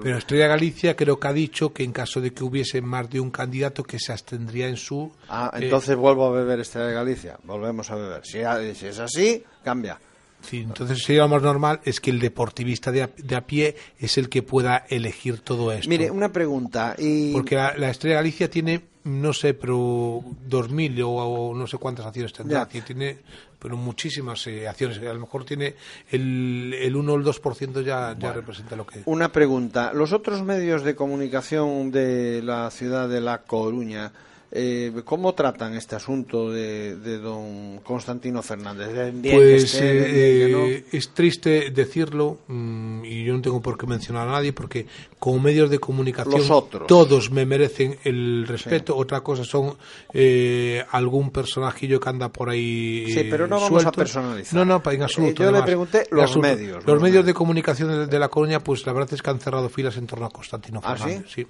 [0.02, 3.18] Pero Estrella Galicia creo que ha dicho que en caso de que hubiese más de
[3.18, 5.10] un candidato que se abstendría en su...
[5.26, 7.38] Ah, eh, entonces vuelvo a beber Estrella Galicia.
[7.44, 8.26] Volvemos a beber.
[8.26, 8.40] Si,
[8.74, 9.98] si es así, cambia.
[10.42, 13.74] sí, entonces sería lo más normal es que el deportivista de a, de a pie
[13.98, 15.88] es el que pueda elegir todo esto.
[15.88, 16.94] Mire, una pregunta.
[16.98, 17.32] Y...
[17.32, 22.06] Porque la, la Estrella Galicia tiene, no sé, pero 2.000 o, o no sé cuántas
[22.06, 22.68] acciones tendrá.
[22.68, 23.18] Que Tiene
[23.62, 24.98] pero muchísimas eh, acciones.
[24.98, 25.76] A lo mejor tiene
[26.10, 29.02] el, el 1 o el 2% ya, ya representa lo que...
[29.04, 29.92] Una pregunta.
[29.92, 34.10] Los otros medios de comunicación de la ciudad de La Coruña,
[34.54, 38.92] eh, ¿cómo tratan este asunto de, de don Constantino Fernández?
[38.92, 40.96] ¿De bien que Pues eh, no?
[40.98, 44.86] es triste decirlo mm, y yo no tengo por qué mencionar a nadie porque
[45.18, 46.42] como medios de comunicación
[46.86, 48.94] todos me merecen el respeto.
[48.96, 49.76] Otra cosa son
[50.12, 53.06] eh, algún personajillo que anda por ahí.
[53.08, 54.54] Sí, pero no vamos a personalizar.
[54.54, 55.42] No, no, en absoluto.
[55.42, 58.60] Eh, yo le pregunté los medios, Los los medios de comunicación de, de La Coruña,
[58.60, 61.02] pues la verdad es que han cerrado filas en torno a Constantino ¿Ah, sí?
[61.04, 61.32] Fernández.
[61.32, 61.46] sí?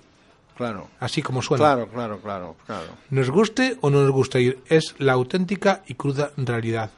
[0.57, 0.89] Claro.
[1.01, 1.65] Así como suena.
[1.65, 2.89] Claro, claro, claro, claro.
[3.11, 6.91] Nos guste o no nos guste ir, es la auténtica y cruda realidad.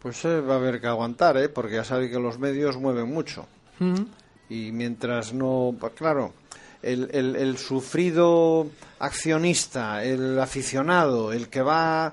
[0.00, 1.48] Pues eh, va a haber que aguantar, ¿eh?
[1.48, 3.46] Porque ya sabe que los medios mueven mucho.
[4.48, 5.74] Y mientras no...
[5.78, 6.34] pues claro,
[6.82, 12.12] el, el, el sufrido accionista, el aficionado, el que va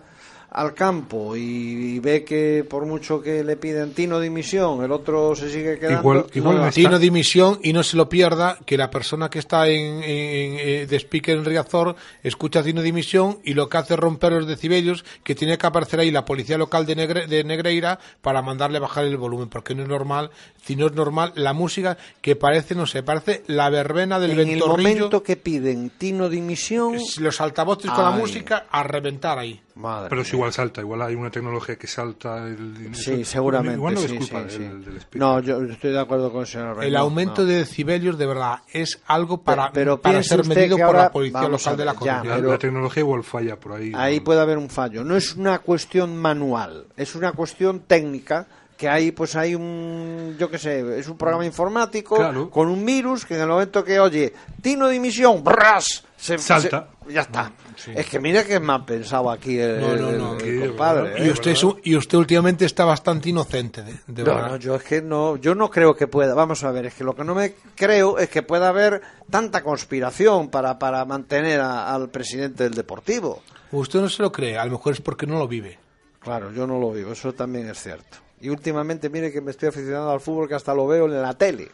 [0.53, 5.49] al campo y, ve que por mucho que le piden tino dimisión, el otro se
[5.49, 5.99] sigue quedando...
[6.01, 9.39] Igual- igual no, está- Tino dimisión y no se lo pierda que la persona que
[9.39, 13.93] está en, en- eh, de speaker en Riazor escucha Tino dimisión y lo que hace
[13.93, 17.43] es romper los decibelios que tiene que aparecer ahí la policía local de, Negre- de
[17.45, 20.31] Negreira para mandarle bajar el volumen porque no es normal
[20.65, 24.39] si no es normal la música que parece no sé parece la verbena del en
[24.39, 26.97] el ventorrillo momento que piden tino dimisión...
[27.19, 30.37] los altavoces con la música a reventar ahí Madre Pero es mía.
[30.37, 32.47] igual salta, igual hay una tecnología que salta.
[32.47, 33.75] El, Sí, eso- seguramente.
[33.77, 34.85] Igual no sí, es culpa sí, del, sí.
[34.89, 35.19] del speaker.
[35.19, 37.47] No, yo estoy de acuerdo con el señor Rey, el aumento no.
[37.47, 41.11] de decibelios de verdad es algo para, Pero- pero para ser medido por ahora- la
[41.11, 43.91] policía local a de la ya, Coruña la, pero- la tecnología igual falla por ahí.
[43.95, 44.23] Ahí ¿no?
[44.23, 45.03] puede haber un fallo.
[45.03, 48.45] No es una cuestión manual, es una cuestión técnica
[48.77, 52.49] que hay pues hay un yo qué sé es un programa informático Claro.
[52.49, 56.03] con un virus que en el momento que oye tino de dimisión ¡bras!
[56.21, 56.87] Se Salta.
[57.07, 57.51] se- ya está
[57.95, 60.37] es que mira que me ha pensado aquí el, No, no, el- no.
[60.37, 61.31] el compadre Y ¿eh?
[61.31, 64.49] usted, es un- y usted últimamente está bastante inocente, de, de No, verdad.
[64.51, 66.35] no, yo es que no, yo no creo que pueda.
[66.35, 69.63] Vamos a ver, es que lo que no me creo es que pueda haber tanta
[69.63, 73.41] conspiración para, para mantener a- al presidente del Deportivo.
[73.71, 75.79] Usted no se lo cree, a lo mejor es porque no lo vive.
[76.19, 78.17] Claro, yo no lo vivo, eso también es cierto.
[78.41, 81.33] Y últimamente, mire que me estoy aficionando al fútbol que hasta lo veo en la
[81.33, 81.69] tele.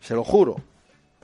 [0.00, 0.56] Se lo juro.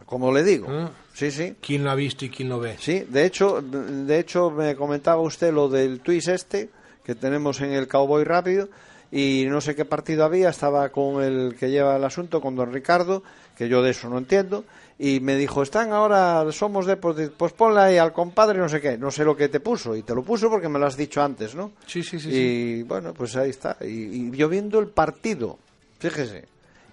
[0.06, 0.66] Como le digo.
[0.68, 0.90] Ah.
[1.12, 1.54] Sí, sí.
[1.60, 2.76] ¿Quién lo ha visto y quién lo ve?
[2.78, 6.70] Sí, de hecho, de hecho me comentaba usted lo del twist este
[7.04, 8.68] que tenemos en el Cowboy Rápido
[9.12, 12.72] y no sé qué partido había, estaba con el que lleva el asunto, con don
[12.72, 13.22] Ricardo,
[13.56, 14.64] que yo de eso no entiendo,
[14.98, 18.80] y me dijo, están ahora, somos de, pues, pues ponle ahí al compadre, no sé
[18.80, 20.96] qué, no sé lo que te puso, y te lo puso porque me lo has
[20.96, 21.72] dicho antes, ¿no?
[21.86, 22.28] Sí, sí, sí.
[22.30, 25.58] y bueno, pues ahí está, y, y yo viendo el partido,
[25.98, 26.44] fíjese,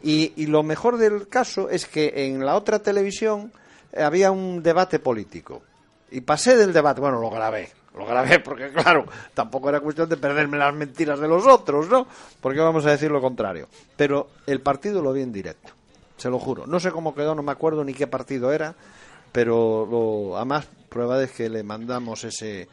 [0.04, 3.52] y, y lo mejor del caso es que en la otra televisión
[3.92, 5.62] eh, había un debate político.
[6.12, 10.18] Y pasé del debate, bueno, lo grabé, lo grabé porque claro, tampoco era cuestión de
[10.18, 12.08] perderme las mentiras de los otros, ¿no?
[12.42, 13.68] Porque vamos a decir lo contrario.
[13.96, 15.74] Pero el partido lo vi en directo,
[16.16, 16.68] se lo juro.
[16.68, 18.76] No sé cómo quedó, no me acuerdo ni qué partido era,
[19.32, 22.68] pero lo, además prueba de que le mandamos ese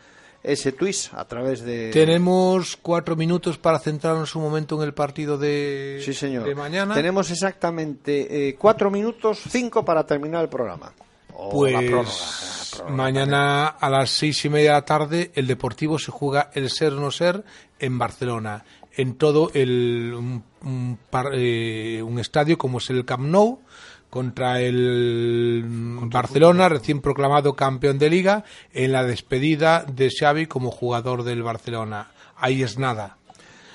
[0.44, 5.38] ese twist a través de Tenemos cuatro minutos para centrarnos un momento en el partido
[5.38, 6.44] de, Sí, señor.
[6.46, 6.94] de mañana.
[6.94, 10.92] Tenemos exactamente eh, cuatro minutos, cinco para terminar el programa.
[11.36, 12.96] O Pues la prórroga, la prórroga.
[12.96, 16.92] mañana a las seis y media de la tarde el Deportivo se juega el ser
[16.92, 17.42] o no ser
[17.80, 18.64] en Barcelona,
[18.96, 23.58] en todo el un, un par- eh, un estadio como es el Camp Nou
[24.14, 31.24] contra el Barcelona, recién proclamado campeón de liga, en la despedida de Xavi como jugador
[31.24, 32.12] del Barcelona.
[32.36, 33.16] Ahí es nada.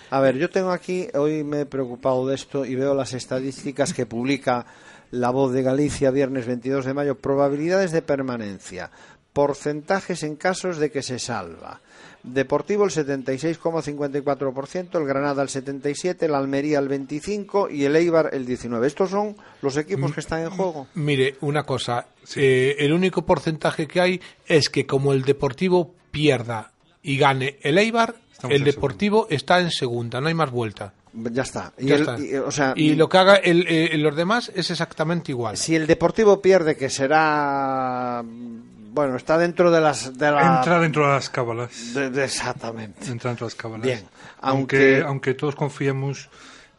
[0.10, 3.94] A ver, yo tengo aquí, hoy me he preocupado de esto y veo las estadísticas
[3.94, 4.66] que publica
[5.12, 8.92] La Voz de Galicia, viernes 22 de mayo, probabilidades de permanencia,
[9.34, 11.82] porcentajes en casos de que se salva.
[12.24, 18.46] Deportivo el 76,54%, el Granada el 77%, el Almería el 25% y el Eibar el
[18.48, 18.86] 19%.
[18.86, 20.88] Estos son los equipos que están en juego.
[20.96, 26.72] Mire, una cosa, eh, el único porcentaje que hay es que como el Deportivo pierda
[27.02, 30.94] y gane el Eibar, Estamos el Deportivo está en segunda, no hay más vuelta.
[31.14, 31.74] Ya está.
[31.78, 32.20] Y Ya el- está.
[32.20, 35.58] y, o sea, Y lo que haga el, eh, los demás es exactamente igual.
[35.58, 38.24] si el Deportivo pierde, que será.
[38.92, 40.18] Bueno, está dentro de las.
[40.18, 41.94] De la- Entra dentro de las cábalas.
[41.94, 43.06] de- de- exactamente.
[43.10, 43.86] Entra dentro de las cábalas.
[43.86, 44.04] Bien.
[44.42, 46.30] Aunque, Aunque- aunque todos confiemos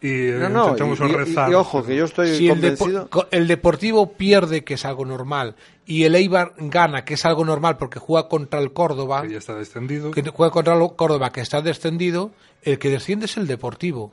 [0.03, 1.51] y eh, No, no, y, intentemos y- rezar.
[1.51, 3.11] y ojo, que yo estoy Si el, Depo- convencido.
[3.11, 7.45] co- el Deportivo pierde, que es algo normal, y el Eibar gana, que es algo
[7.45, 10.11] normal porque juega contra el Córdoba, que ya está descendido.
[10.11, 14.13] que juega contra el Córdoba, que está descendido, el que desciende es el Deportivo.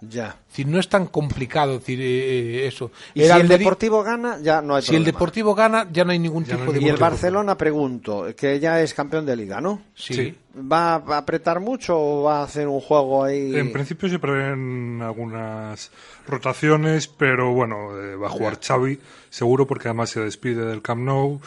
[0.00, 0.36] Ya.
[0.40, 2.90] Es decir, no es tan complicado decir eh, eh, eso.
[3.14, 5.04] Y El si el Deportivo gana, ya no hay si el.
[5.04, 6.96] Deportivo gana, ya no hay ningún Ya no tipo hay de Y el.
[6.96, 9.82] Barcelona, pregunto, que ya es campeón de liga, ¿no?
[9.94, 10.14] Sí.
[10.14, 10.34] Sí.
[10.58, 13.54] ¿Va a apretar mucho o va a hacer un juego ahí?
[13.54, 15.90] En principio se prevén algunas
[16.26, 21.02] rotaciones, pero bueno, eh, va a jugar Xavi, seguro, porque además se despide del Camp
[21.02, 21.40] Nou.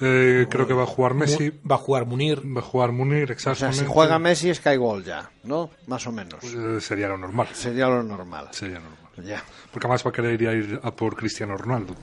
[0.00, 2.40] Eh, creo que va a jugar Messi, Va a jugar Munir.
[2.44, 3.80] va a jugar Munir, o sea, exactamente.
[3.80, 5.70] si juega Messi es que hay gol ya, ¿no?
[5.86, 6.42] Más o menos.
[6.42, 7.48] Eh, sería lo normal.
[7.52, 8.48] Sería lo normal.
[8.50, 8.98] Sería normal.
[9.24, 11.94] Ya, Porque además va a querer ir a por Cristiano Ronaldo.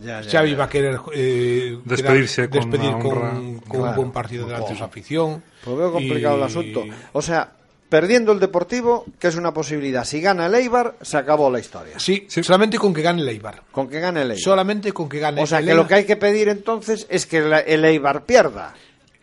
[0.00, 0.56] Ya, ya, Xavi ya.
[0.56, 3.30] va a querer eh, Despedirse quedar- con despedir con, honra.
[3.68, 5.42] con un buen partido delante de su afición.
[5.64, 6.84] Pues veo complicado Y- el asunto.
[7.12, 7.52] O sea,
[7.88, 10.04] perdiendo el Deportivo, que es una posibilidad.
[10.04, 11.98] Si gana el Eibar, se acabó la historia.
[11.98, 12.42] Sí, Sí.
[12.42, 13.62] solamente con que gane el Eibar.
[13.70, 14.42] Con que gane el Eibar.
[14.42, 17.26] Solamente con que gane O sea, el que lo que hay que pedir entonces es
[17.26, 18.74] que la- el Eibar pierda,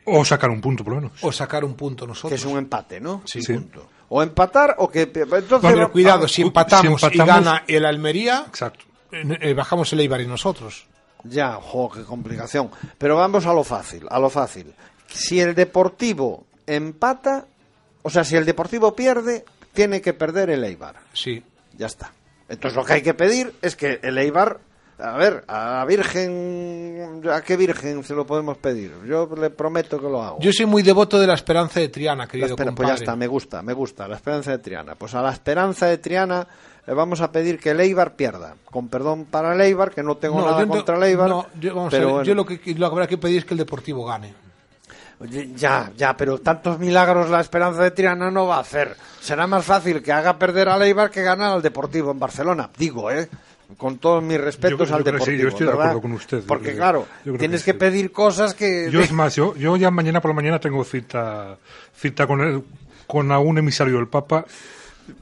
[0.05, 1.17] O sacar un punto, por lo menos.
[1.23, 2.39] o sacar un punto que nosotros.
[2.39, 3.21] es un empate, ¿no?
[3.25, 3.41] Sí.
[3.45, 3.87] Punto.
[4.11, 5.01] O empatar o que...
[5.03, 8.85] Entonces, Pero cuidado, ah, si si empatamos, y gana el Almería, Exacto.
[9.11, 10.87] Eh, eh, bajamos el Eibar y nosotros.
[11.23, 12.69] Ya, jo, qué complicación.
[12.97, 14.73] Pero vamos a lo fácil, a lo fácil.
[15.07, 17.45] Si el Deportivo empata,
[18.03, 19.43] o sea, si el Deportivo pierde,
[19.73, 20.95] tiene que perder el Eibar.
[21.13, 21.43] Sí.
[21.77, 22.11] Ya está.
[22.47, 24.59] Entonces lo que hay que pedir es que el Eibar,
[24.97, 28.93] a ver, a la Virgen, ¿a qué Virgen se lo podemos pedir?
[29.07, 30.39] Yo le prometo que lo hago.
[30.39, 33.15] Yo soy muy devoto de la esperanza de Triana, La querido espera- pues ya está,
[33.15, 34.95] me gusta, me gusta, la esperanza de Triana.
[34.95, 36.47] Pues a la esperanza de Triana
[36.89, 38.55] le vamos a pedir que el Eibar pierda.
[38.65, 41.29] Con perdón para el Eibar, que no tengo No, nada yo no- contra el Eibar.
[41.29, 42.25] no, yo, vamos a pero ver, bueno.
[42.25, 44.33] yo lo que, lo que habrá que pedir es que el Deportivo gane.
[45.55, 48.95] Ya, ya, pero tantos milagros la esperanza de Triana no va a hacer.
[49.19, 52.69] Será más fácil que haga perder al Eibar que ganar al Deportivo en Barcelona.
[52.77, 53.27] Digo, ¿eh?
[53.77, 55.41] Con todos mis respetos Yo- yo al que sí, Deportivo.
[55.43, 56.43] yo estoy de acuerdo con usted.
[56.47, 58.89] Porque, claro, yo creo que tienes que, pedir cosas que.
[58.91, 61.57] Yo es más, yo, yo ya mañana por la mañana tengo cita
[61.95, 62.63] cita con el,
[63.05, 64.45] con algún emisario del Papa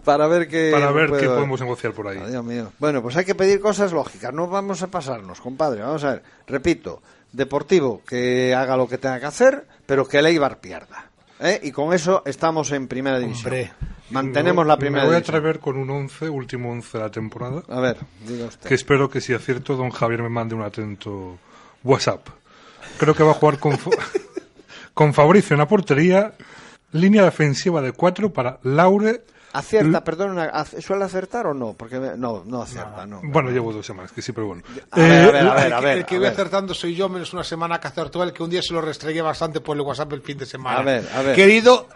[0.03, 2.19] para ver qué Para ver qué podemos negociar por ahí.
[2.21, 2.71] Ah, Dios mío.
[2.79, 4.33] Bueno, pues hay que pedir cosas lógicas.
[4.33, 5.81] No vamos a pasarnos, compadre.
[5.81, 6.23] Vamos a ver.
[6.47, 11.09] Repito, Deportivo que haga lo que tenga que hacer, pero que el Eibar pierda.
[11.41, 11.59] ¿eh?
[11.61, 13.47] Y con eso estamos en primera división.
[13.47, 13.71] Hombre.
[14.09, 15.35] Mantenemos Me- la primera Me voy a división.
[15.35, 17.61] atrever con un 11, último 11 de la temporada.
[17.67, 18.67] A ver, diga usted.
[18.69, 21.37] Que espero que si acierto, don Javier me mande un atento
[21.83, 22.27] WhatsApp.
[22.97, 23.77] Creo que va a jugar con,
[24.93, 26.33] con Fabricio en la portería.
[26.93, 29.23] Línea defensiva de 4 para Laure.
[29.53, 31.73] Acierta, perdón, ¿ac- ¿suele acertar o no?
[31.73, 33.21] Porque no, no acierta, no.
[33.23, 34.61] Bueno, llevo dos semanas, que sí, pero bueno.
[34.91, 35.97] A ver, Eh, a ver, a El ver, que- a ver.
[35.99, 38.61] el que voy acertando soy yo, menos una semana que acertó él, que un día
[38.61, 40.79] se lo restregué bastante por el WhatsApp el fin de semana.
[40.79, 41.35] A ver, a ver.
[41.35, 41.87] Querido,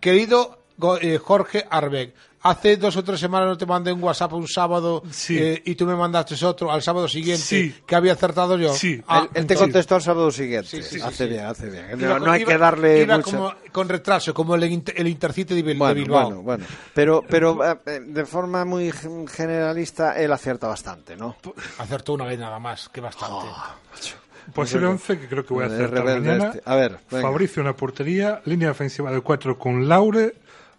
[0.00, 0.58] querido
[1.00, 5.02] eh, Jorge Arbeck, hace dos o tres semanas no te mandé un WhatsApp un sábado
[5.10, 5.36] Sí.
[5.36, 7.74] eh, y tú me mandaste otro al sábado siguiente Sí.
[7.86, 8.72] que había acertado yo.
[8.74, 9.02] Sí.
[9.08, 10.68] Ah, él, él te contestó el sábado siguiente.
[10.68, 11.30] Sí, sí, sí, hace sí.
[11.30, 11.86] bien, hace bien.
[11.98, 14.64] Iba No, con- no hay iba- que darle iba mucha- como con retraso, como el,
[14.64, 16.22] Inter- el Intercity de, Bueno, Bilbao.
[16.26, 16.64] bueno, bueno.
[16.94, 21.36] Pero, pero eh, de forma muy gen- generalista, él acierta bastante, ¿no?
[21.78, 23.46] Acertó una vez nada más, que bastante.
[24.54, 26.44] Posible 11 que creo que voy a rebelde mañana.
[26.54, 26.62] este.
[26.66, 27.22] A ver, venga.
[27.28, 28.42] Fabricio en la portería.
[28.44, 30.34] Línea defensiva de 4 con Laure,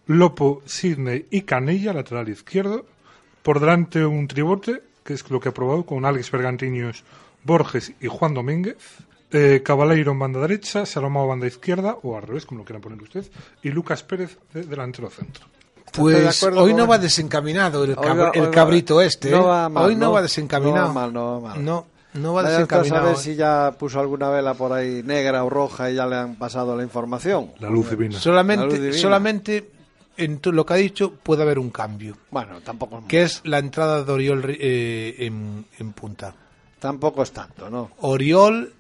[0.08, 2.86] Lopo, Sidney y Canella, lateral izquierdo.
[3.44, 7.04] Por delante un tribote, que es lo que he probado, con Alex Bergantiños,
[7.44, 8.78] Borges y Juan Domínguez.
[9.32, 13.02] Eh, Cabaleiro en banda derecha, Salomao banda izquierda, o al revés, como lo quieran poner
[13.02, 13.26] usted.
[13.64, 15.46] Y Lucas Pérez de delantero centro.
[15.92, 19.32] Pues hoy no va desencaminado el, Hoy cab- va- el hoy va- cabrito este.
[19.32, 19.46] no ¿eh?
[19.48, 20.88] va mal, hoy no, no- va desencaminado.
[20.88, 21.64] no va mal, no va mal.
[21.66, 21.86] No,
[22.16, 23.02] no va a desencaminado.
[23.04, 23.20] saber ¿eh?
[23.20, 26.76] si ya puso alguna vela por ahí negra o roja y ya le han pasado
[26.76, 27.52] la información.
[27.60, 28.10] La luz divina.
[28.12, 28.98] La luz Solamente, divina.
[28.98, 29.70] solamente
[30.18, 34.04] en lo que ha dicho puede haber un cambio, Bueno, tampoco, que es la entrada
[34.04, 36.34] de Oriol eh, en, en punta.
[36.80, 37.92] tampoco es tanto, ¿no?
[38.00, 38.74] Oriol,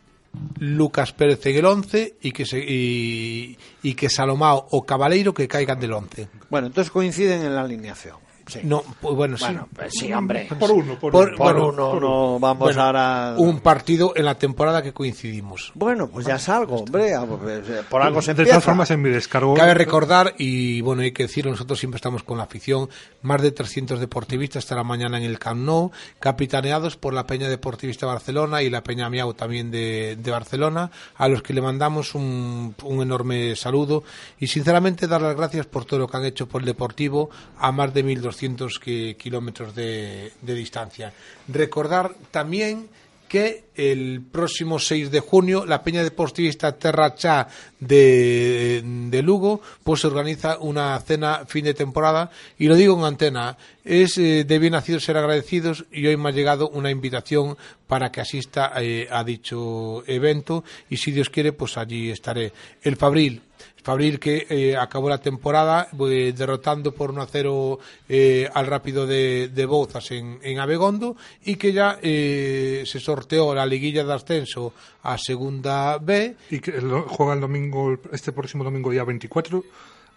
[0.59, 5.47] Lucas Pérez en el 11 y que, se, y, y que Salomao o Cabaleiro que
[5.47, 6.27] caigan del 11.
[6.49, 8.17] Bueno, entonces coinciden en la alineación.
[8.48, 8.60] Sí.
[8.64, 9.46] No, pues bueno, sí.
[9.46, 10.48] Bueno, pues sí, hombre.
[10.60, 11.38] Por uno, por, Por- uno.
[11.38, 13.34] Por bueno, uno, no vamos Bueno, ahora...
[13.38, 15.72] un partido en la temporada que coincidimos.
[15.74, 17.14] Bueno, pues ya es algo, hombre.
[17.41, 18.52] pues, eh, Por algo se de empieza.
[18.52, 19.56] todas formas, en mi descargo.
[19.56, 22.88] Cabe recordar, y bueno, hay que decirlo, nosotros siempre estamos con la afición,
[23.24, 28.06] más de 300 deportivistas estará mañana en el Camp Nou, capitaneados por la Peña Deportivista
[28.06, 32.76] Barcelona y la Peña Miau también de, de Barcelona, a los que le mandamos un,
[32.84, 34.04] un enorme saludo
[34.39, 37.72] y sinceramente dar las gracias por todo lo que han hecho por el Deportivo a
[37.72, 38.34] más de 1.200
[38.79, 41.11] ki- kilómetros de, distancia.
[41.47, 42.88] Recordar también
[43.27, 47.47] que el próximo 6 de junio la Peña Deportivista Terra Chá
[47.79, 52.29] de, de Lugo pues organiza una cena fin de temporada
[52.59, 56.29] y lo digo en antena es eh, de bien nacidos ser agradecidos y hoy me
[56.29, 57.55] ha llegado una invitación
[57.88, 62.97] para que asista eh, a dicho evento y si Dios quiere pues allí estaré el
[62.97, 63.41] Fabril
[63.86, 67.79] Fabril que eh, acabó la temporada eh, derrotando por 1 a 0
[68.09, 73.53] eh, al rápido de, de Bouzas en, en Abegondo y que ya eh, se sorteó
[73.53, 74.73] la liguilla de ascenso
[75.03, 76.36] a Segunda B.
[76.49, 79.63] Y que juega el domingo, este próximo domingo, día 24,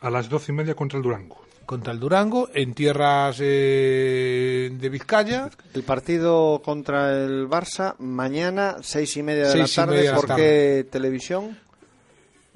[0.01, 1.39] a las 12 y media contra el Durango.
[1.67, 5.51] contra el Durango en tierras eh, de Vizcaya.
[5.75, 9.97] El partido contra el Barça mañana, seis y media de Seis la tarde.
[9.99, 11.59] media de la ¿Por qué televisión?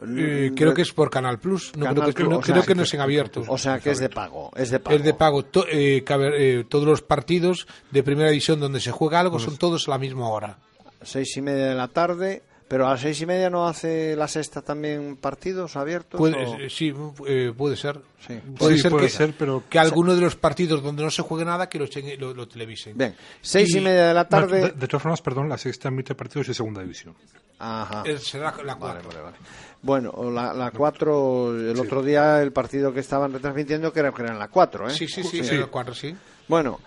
[0.04, 2.64] Eh, creo que es por Canal Plus, no Canal creo que, Plus, no- sea, creo
[2.66, 3.44] que no es en abierto.
[3.46, 4.50] O sea, que es de pago.
[4.56, 4.96] Es de pago.
[4.96, 5.44] Es de pago.
[5.44, 9.58] To- eh, cabe- eh, todos los partidos de primera división donde se juega algo son
[9.58, 10.58] todos a la misma hora.
[11.02, 12.42] Seis y media de la tarde.
[12.72, 16.16] Pero a las seis y media no hace la sexta también partidos abiertos.
[16.18, 16.90] Puede, o- eh, sí,
[17.26, 18.00] eh, puede ser.
[18.26, 18.40] Sí.
[18.58, 21.20] Puede Sí, ser, puede que, ser, pero- que alguno de los partidos donde no se
[21.20, 22.96] juegue nada que lo, echen- lo, lo televisen.
[22.96, 24.60] Bien, seis y, Y- media de la No, tarde.
[24.62, 27.14] de, de todas formas, perdón, la sexta emite partidos de segunda división.
[27.58, 28.04] Ajá.
[28.06, 29.08] Eh, será la Vale, cuarta.
[29.08, 29.36] vale, vale.
[29.82, 34.22] Bueno, la, la 4, el otro día el partido que estaban retransmitiendo que era, que
[34.22, 34.94] era en la 4, ¿eh?
[34.94, 36.16] Sí, sí, sí, será la cuarta, sí.
[36.48, 36.80] Bueno,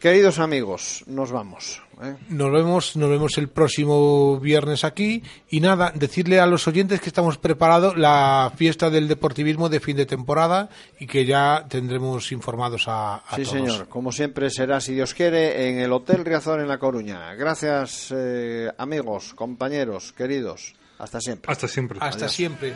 [0.00, 1.82] queridos amigos, nos vamos.
[2.02, 2.14] ¿eh?
[2.28, 7.08] Nos vemos, nos vemos el próximo viernes aquí y nada, decirle a los oyentes que
[7.08, 10.68] estamos preparados la fiesta del deportivismo de fin de temporada
[10.98, 13.48] y que ya tendremos informados a, a Sí, todos.
[13.48, 13.88] señor.
[13.88, 17.34] Como siempre será, si Dios quiere, en el Hotel Riazor en La Coruña.
[17.34, 20.74] Gracias, eh, amigos, compañeros, queridos.
[20.98, 21.50] Hasta siempre.
[21.50, 21.98] Hasta siempre.
[22.00, 22.32] Hasta Adiós.
[22.32, 22.72] siempre.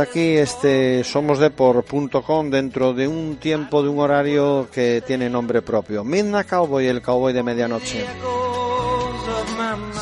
[0.00, 6.04] Hasta aquí este somosdepor.com dentro de un tiempo, de un horario que tiene nombre propio.
[6.04, 8.06] Midnight Cowboy, el cowboy de medianoche.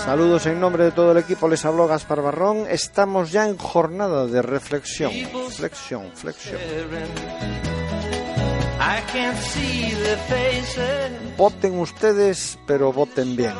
[0.05, 2.67] Saludos en nombre de todo el equipo, les habló Gaspar Barrón.
[2.71, 5.11] Estamos ya en jornada de reflexión,
[5.51, 6.61] flexión, flexión.
[11.37, 13.55] Voten ustedes, pero voten bien.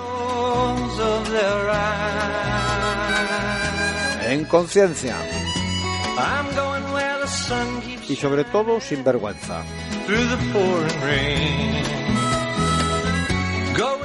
[4.29, 5.17] En conciencia.
[8.09, 9.63] Y sobre todo sin vergüenza.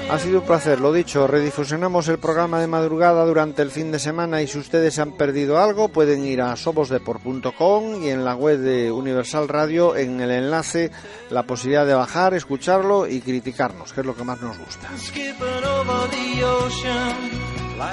[0.09, 3.97] Ha sido un placer, lo dicho, redifusionamos el programa de madrugada durante el fin de
[3.97, 8.59] semana y si ustedes han perdido algo pueden ir a somosdepor.com y en la web
[8.59, 10.91] de Universal Radio en el enlace
[11.31, 14.87] la posibilidad de bajar, escucharlo y criticarnos, que es lo que más nos gusta.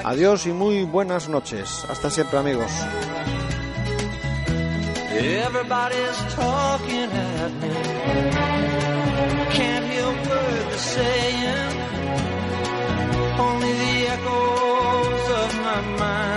[0.03, 1.85] Adiós y muy buenas noches.
[1.89, 2.71] Hasta siempre amigos.
[5.13, 7.69] Everybody's talking at me.
[9.57, 11.73] Can't hear a word they're saying.
[13.39, 16.31] Only the echoes of my mind.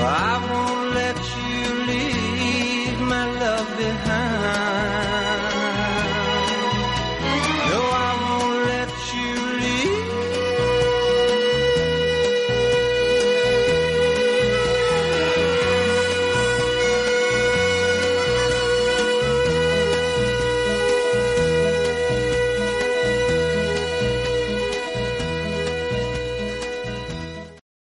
[0.00, 0.77] I won't